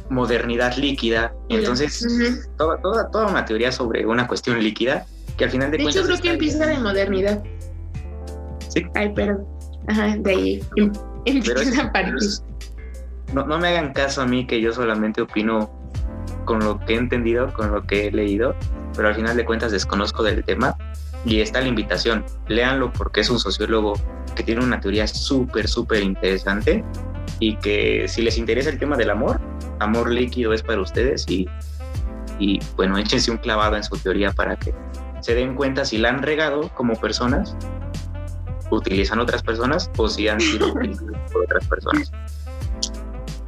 Modernidad 0.10 0.76
líquida. 0.78 1.34
Entonces, 1.50 2.50
toda, 2.58 2.82
toda, 2.82 3.12
toda 3.12 3.28
una 3.28 3.46
teoría 3.46 3.72
sobre 3.72 4.06
una 4.06 4.28
cuestión 4.28 4.62
líquida 4.62 5.06
que 5.38 5.46
al 5.46 5.52
final 5.52 5.72
de, 5.72 5.78
de 5.78 5.84
cuentas... 5.84 6.04
Hecho, 6.04 6.08
creo 6.08 6.22
que 6.22 6.32
empieza 6.32 6.66
de 6.66 6.80
modernidad. 6.80 7.44
Sí. 8.70 8.86
Ay, 8.96 9.10
perdón. 9.14 9.46
Ajá, 9.88 10.16
de 10.18 10.32
ahí 10.32 10.64
empieza 11.26 11.84
a 11.84 11.92
partir 11.92 12.16
no, 13.34 13.46
no 13.46 13.60
me 13.60 13.70
hagan 13.70 13.94
caso 13.94 14.22
a 14.22 14.26
mí 14.26 14.46
que 14.46 14.62
yo 14.62 14.74
solamente 14.74 15.22
opino 15.22 15.72
con 16.46 16.60
lo 16.60 16.80
que 16.80 16.96
he 16.96 16.98
entendido, 16.98 17.54
con 17.54 17.72
lo 17.72 17.86
que 17.86 18.08
he 18.08 18.12
leído, 18.12 18.56
pero 18.96 19.08
al 19.08 19.16
final 19.16 19.38
de 19.38 19.46
cuentas 19.46 19.72
desconozco 19.72 20.24
del 20.24 20.44
tema. 20.44 20.76
Y 21.24 21.40
está 21.40 21.62
la 21.62 21.68
invitación, 21.68 22.26
léanlo 22.48 22.92
porque 22.92 23.22
es 23.22 23.30
un 23.30 23.40
sociólogo 23.40 23.94
que 24.36 24.42
tiene 24.42 24.64
una 24.64 24.80
teoría 24.80 25.06
súper, 25.06 25.68
súper 25.68 26.02
interesante 26.02 26.84
y 27.40 27.58
que 27.58 28.08
si 28.08 28.24
les 28.24 28.40
interesa 28.40 28.72
el 28.72 28.80
tema 28.80 28.98
del 28.98 29.12
amor, 29.12 29.40
amor 29.80 30.10
líquido 30.10 30.52
es 30.52 30.64
para 30.64 30.82
ustedes 30.82 31.26
y, 31.30 31.48
y 32.40 32.60
bueno, 32.76 32.98
échense 32.98 33.30
un 33.30 33.38
clavado 33.38 33.76
en 33.76 33.84
su 33.84 33.96
teoría 33.98 34.32
para 34.32 34.56
que 34.56 34.74
se 35.22 35.36
den 35.36 35.56
cuenta 35.56 35.86
si 35.86 35.98
la 35.98 36.10
han 36.10 36.22
regado 36.22 36.70
como 36.76 36.96
personas, 36.96 37.56
utilizan 38.72 39.20
otras 39.20 39.44
personas 39.44 39.90
o 39.98 40.08
si 40.08 40.28
han 40.28 40.40
sido 40.40 40.68
utilizadas 40.74 41.32
por 41.32 41.44
otras 41.44 41.68
personas. 41.68 42.12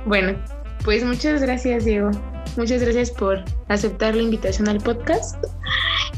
Bueno, 0.05 0.37
pues 0.83 1.03
muchas 1.03 1.41
gracias, 1.41 1.85
Diego. 1.85 2.11
Muchas 2.57 2.81
gracias 2.81 3.09
por 3.09 3.43
aceptar 3.67 4.15
la 4.15 4.21
invitación 4.21 4.67
al 4.67 4.77
podcast 4.77 5.43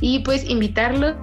y 0.01 0.19
pues 0.19 0.43
invitarlos 0.43 1.15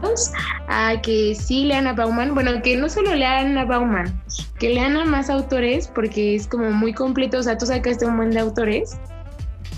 a 0.69 1.01
que 1.03 1.35
sí 1.35 1.65
lean 1.65 1.87
a 1.87 1.93
Bauman, 1.93 2.35
bueno, 2.35 2.63
que 2.63 2.77
no 2.77 2.89
solo 2.89 3.15
lean 3.15 3.59
a 3.59 3.67
Bauman, 3.67 4.23
que 4.59 4.71
lean 4.71 4.97
a 4.97 5.05
más 5.05 5.29
autores 5.29 5.89
porque 5.89 6.35
es 6.35 6.47
como 6.47 6.71
muy 6.71 6.95
completo, 6.95 7.39
o 7.39 7.43
sea, 7.43 7.59
tú 7.59 7.67
sacaste 7.67 8.07
un 8.07 8.17
buen 8.17 8.31
de 8.31 8.41
autores 8.41 8.97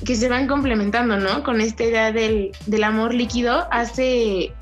que 0.04 0.16
se 0.16 0.28
van 0.28 0.46
complementando, 0.46 1.16
¿no? 1.16 1.42
Con 1.42 1.60
esta 1.60 1.84
idea 1.84 2.12
del, 2.12 2.52
del 2.66 2.84
amor 2.84 3.14
líquido. 3.14 3.66
Hace 3.70 4.52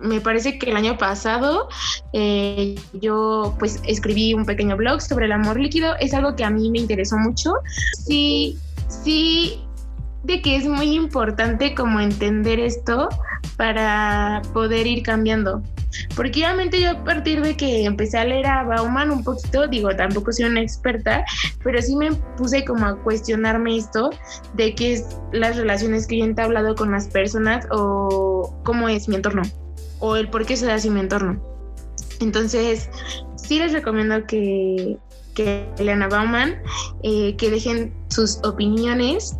me 0.00 0.20
parece 0.20 0.58
que 0.58 0.70
el 0.70 0.76
año 0.76 0.98
pasado 0.98 1.68
eh, 2.12 2.74
yo 2.92 3.54
pues 3.58 3.80
escribí 3.86 4.34
un 4.34 4.44
pequeño 4.44 4.76
blog 4.76 5.00
sobre 5.00 5.26
el 5.26 5.32
amor 5.32 5.58
líquido. 5.58 5.94
Es 5.98 6.14
algo 6.14 6.36
que 6.36 6.44
a 6.44 6.50
mí 6.50 6.70
me 6.70 6.78
interesó 6.78 7.16
mucho. 7.16 7.54
Sí, 8.06 8.58
sí, 8.88 9.60
de 10.24 10.42
que 10.42 10.56
es 10.56 10.66
muy 10.66 10.94
importante 10.94 11.74
como 11.74 12.00
entender 12.00 12.58
esto 12.58 13.08
para 13.56 14.42
poder 14.52 14.86
ir 14.86 15.02
cambiando. 15.02 15.62
Porque 16.16 16.40
obviamente 16.40 16.80
yo 16.80 16.90
a 16.90 17.04
partir 17.04 17.42
de 17.42 17.56
que 17.56 17.84
empecé 17.84 18.18
a 18.18 18.24
leer 18.24 18.46
a 18.46 18.64
Bauman 18.64 19.10
un 19.10 19.24
poquito, 19.24 19.66
digo, 19.66 19.94
tampoco 19.96 20.32
soy 20.32 20.46
una 20.46 20.60
experta, 20.60 21.24
pero 21.62 21.80
sí 21.80 21.96
me 21.96 22.12
puse 22.36 22.64
como 22.64 22.86
a 22.86 22.96
cuestionarme 23.02 23.76
esto 23.76 24.10
de 24.54 24.74
qué 24.74 24.94
es 24.94 25.18
las 25.32 25.56
relaciones 25.56 26.06
que 26.06 26.18
yo 26.18 26.24
he 26.24 26.28
entablado 26.28 26.74
con 26.74 26.90
las 26.90 27.08
personas 27.08 27.66
o 27.70 28.54
cómo 28.64 28.88
es 28.88 29.08
mi 29.08 29.16
entorno 29.16 29.42
o 30.00 30.16
el 30.16 30.28
por 30.28 30.44
qué 30.44 30.56
se 30.56 30.66
da 30.66 30.74
así 30.74 30.90
mi 30.90 31.00
entorno. 31.00 31.40
Entonces, 32.20 32.88
sí 33.36 33.58
les 33.58 33.72
recomiendo 33.72 34.26
que, 34.26 34.98
que 35.34 35.66
lean 35.78 36.02
a 36.02 36.08
Bauman, 36.08 36.56
eh, 37.02 37.36
que 37.36 37.50
dejen 37.50 37.92
sus 38.08 38.38
opiniones. 38.44 39.36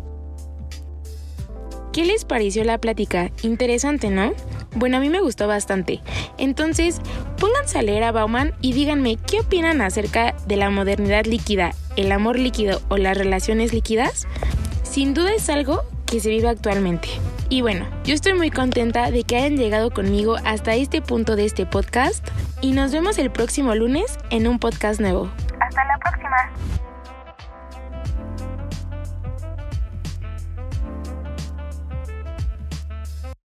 ¿Qué 1.95 2.03
les 2.03 2.25
pareció 2.25 2.65
la 2.65 2.77
plática? 2.77 3.31
Interesante, 3.41 4.09
¿no? 4.09 4.33
Bueno, 4.75 4.97
a 4.97 4.99
mí 4.99 5.09
me 5.09 5.21
gustó 5.21 5.47
bastante. 5.47 6.01
Entonces, 6.37 6.99
pónganse 7.39 7.79
a 7.79 7.83
leer 7.83 8.03
a 8.03 8.11
Bauman 8.11 8.53
y 8.59 8.73
díganme 8.73 9.15
qué 9.15 9.39
opinan 9.39 9.79
acerca 9.79 10.35
de 10.45 10.57
la 10.57 10.69
modernidad 10.69 11.23
líquida, 11.23 11.71
el 11.95 12.11
amor 12.11 12.37
líquido 12.37 12.81
o 12.89 12.97
las 12.97 13.17
relaciones 13.17 13.71
líquidas. 13.71 14.27
Sin 14.83 15.13
duda 15.13 15.33
es 15.33 15.49
algo 15.49 15.83
que 16.05 16.19
se 16.19 16.31
vive 16.31 16.49
actualmente. 16.49 17.07
Y 17.47 17.61
bueno, 17.61 17.87
yo 18.03 18.13
estoy 18.13 18.33
muy 18.33 18.51
contenta 18.51 19.09
de 19.09 19.23
que 19.23 19.37
hayan 19.37 19.55
llegado 19.55 19.89
conmigo 19.89 20.35
hasta 20.43 20.75
este 20.75 21.01
punto 21.01 21.37
de 21.37 21.45
este 21.45 21.65
podcast 21.65 22.27
y 22.59 22.73
nos 22.73 22.91
vemos 22.91 23.17
el 23.19 23.31
próximo 23.31 23.73
lunes 23.73 24.19
en 24.31 24.47
un 24.47 24.59
podcast 24.59 24.99
nuevo. 24.99 25.31